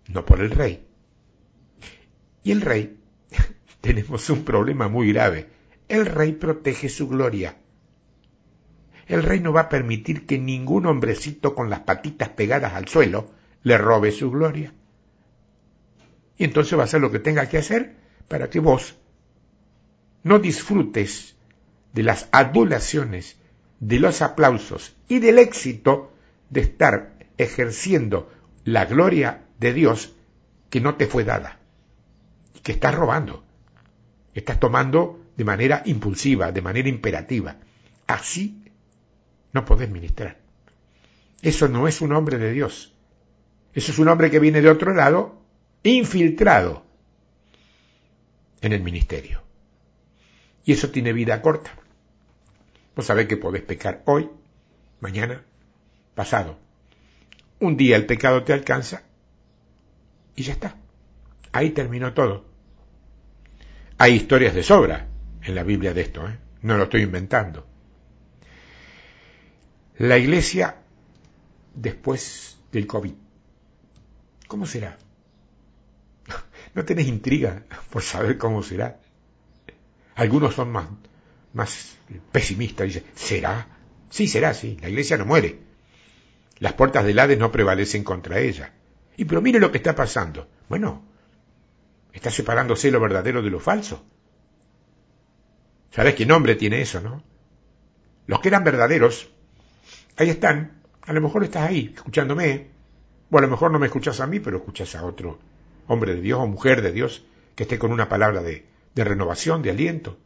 [0.06, 0.86] no por el rey.
[2.44, 3.00] Y el rey,
[3.80, 5.48] tenemos un problema muy grave,
[5.88, 7.56] el rey protege su gloria.
[9.08, 13.37] El rey no va a permitir que ningún hombrecito con las patitas pegadas al suelo
[13.68, 14.72] le robe su gloria.
[16.38, 17.96] Y entonces va a hacer lo que tenga que hacer
[18.26, 18.96] para que vos
[20.22, 21.36] no disfrutes
[21.92, 23.36] de las adulaciones,
[23.78, 26.12] de los aplausos y del éxito
[26.48, 28.32] de estar ejerciendo
[28.64, 30.14] la gloria de Dios
[30.70, 31.58] que no te fue dada,
[32.62, 33.44] que estás robando,
[34.34, 37.56] estás tomando de manera impulsiva, de manera imperativa.
[38.06, 38.64] Así
[39.52, 40.38] no podés ministrar.
[41.42, 42.94] Eso no es un hombre de Dios.
[43.78, 45.40] Eso es un hombre que viene de otro lado
[45.84, 46.84] infiltrado
[48.60, 49.40] en el ministerio.
[50.64, 51.70] Y eso tiene vida corta.
[52.96, 54.28] Vos sabés que podés pecar hoy,
[54.98, 55.44] mañana,
[56.16, 56.58] pasado.
[57.60, 59.04] Un día el pecado te alcanza
[60.34, 60.74] y ya está.
[61.52, 62.46] Ahí terminó todo.
[63.96, 65.06] Hay historias de sobra
[65.40, 66.36] en la Biblia de esto, ¿eh?
[66.62, 67.64] no lo estoy inventando.
[69.98, 70.78] La iglesia
[71.76, 73.27] después del COVID.
[74.48, 74.98] ¿Cómo será?
[76.74, 78.98] ¿No tenés intriga por saber cómo será?
[80.16, 80.88] Algunos son más,
[81.52, 81.96] más
[82.32, 83.68] pesimistas, dicen, ¿será?
[84.10, 85.60] Sí, será, sí, la iglesia no muere.
[86.58, 88.72] Las puertas del Hades no prevalecen contra ella.
[89.16, 90.48] Y pero mire lo que está pasando.
[90.68, 91.04] Bueno,
[92.12, 94.04] está separándose lo verdadero de lo falso.
[95.92, 97.22] ¿Sabes qué nombre tiene eso, no?
[98.26, 99.30] Los que eran verdaderos,
[100.16, 100.82] ahí están.
[101.02, 102.77] A lo mejor estás ahí, escuchándome.
[103.30, 105.38] O a lo mejor no me escuchas a mí, pero escuchas a otro
[105.86, 107.24] hombre de Dios o mujer de Dios,
[107.54, 110.18] que esté con una palabra de, de renovación, de aliento.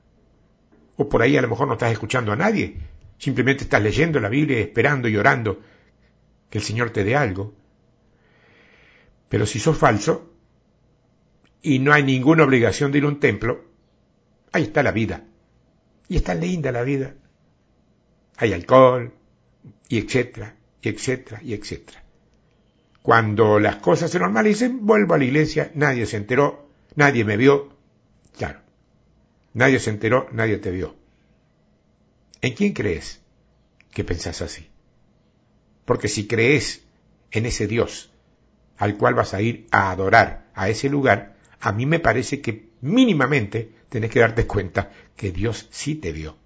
[0.96, 2.76] O por ahí a lo mejor no estás escuchando a nadie,
[3.18, 5.60] simplemente estás leyendo la Biblia, esperando y orando
[6.50, 7.54] que el Señor te dé algo.
[9.28, 10.30] Pero si sos falso
[11.62, 13.64] y no hay ninguna obligación de ir a un templo,
[14.52, 15.24] ahí está la vida.
[16.08, 17.14] Y está linda la vida.
[18.36, 19.14] Hay alcohol,
[19.88, 22.01] y etcétera, y etcétera, y etcétera.
[23.02, 27.76] Cuando las cosas se normalicen, vuelvo a la iglesia, nadie se enteró, nadie me vio.
[28.36, 28.60] Claro,
[29.54, 30.94] nadie se enteró, nadie te vio.
[32.40, 33.20] ¿En quién crees
[33.92, 34.68] que pensás así?
[35.84, 36.84] Porque si crees
[37.32, 38.12] en ese Dios
[38.76, 42.70] al cual vas a ir a adorar a ese lugar, a mí me parece que
[42.80, 46.36] mínimamente tenés que darte cuenta que Dios sí te vio.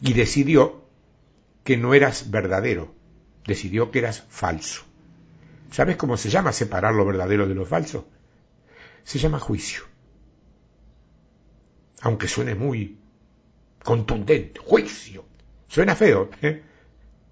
[0.00, 0.84] Y decidió
[1.64, 2.94] que no eras verdadero,
[3.48, 4.82] decidió que eras falso.
[5.72, 8.08] ¿Sabes cómo se llama separar lo verdadero de lo falso?
[9.02, 9.82] Se llama juicio.
[12.02, 12.98] Aunque suene muy
[13.82, 15.24] contundente, juicio.
[15.66, 16.62] Suena feo, ¿eh?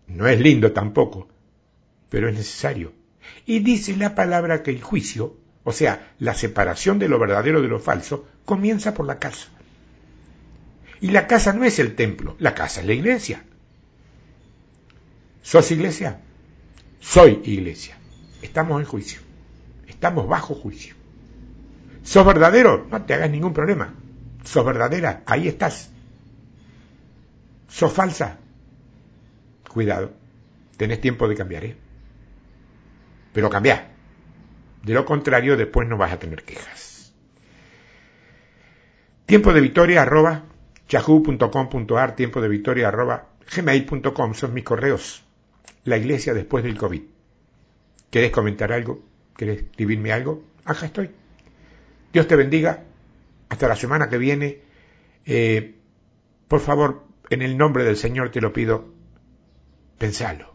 [0.08, 1.28] No es lindo tampoco,
[2.08, 2.92] pero es necesario.
[3.44, 7.68] Y dice la palabra que el juicio, o sea, la separación de lo verdadero de
[7.68, 9.48] lo falso, comienza por la casa.
[11.00, 13.44] Y la casa no es el templo, la casa es la iglesia.
[15.47, 16.18] ¿Sos iglesia?
[16.99, 17.97] Soy iglesia.
[18.42, 19.20] Estamos en juicio.
[19.86, 20.97] Estamos bajo juicio.
[22.03, 22.88] ¿Sos verdadero?
[22.90, 23.94] No te hagas ningún problema.
[24.42, 25.22] ¿Sos verdadera?
[25.24, 25.92] Ahí estás.
[27.68, 28.38] ¿Sos falsa?
[29.72, 30.11] Cuidado.
[30.76, 31.76] Tenés tiempo de cambiar, ¿eh?
[33.32, 33.92] pero cambia.
[34.82, 37.12] De lo contrario, después no vas a tener quejas.
[39.26, 40.42] Tiempo de victoria arroba
[40.88, 45.25] yahoo.com.ar, tiempo de victoria arroba gmail.com son mis correos.
[45.87, 47.03] La iglesia después del COVID.
[48.11, 49.03] ¿Querés comentar algo?
[49.37, 50.45] ¿Querés escribirme algo?
[50.64, 51.11] Acá estoy.
[52.12, 52.84] Dios te bendiga.
[53.49, 54.59] Hasta la semana que viene.
[55.24, 55.76] Eh,
[56.49, 58.93] por favor, en el nombre del Señor te lo pido,
[59.99, 60.55] pensalo,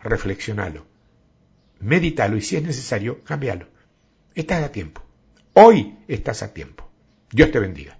[0.00, 0.86] reflexionalo,
[1.80, 3.68] medítalo y si es necesario, cámbialo.
[4.34, 5.02] Estás a tiempo.
[5.54, 6.88] Hoy estás a tiempo.
[7.30, 7.95] Dios te bendiga.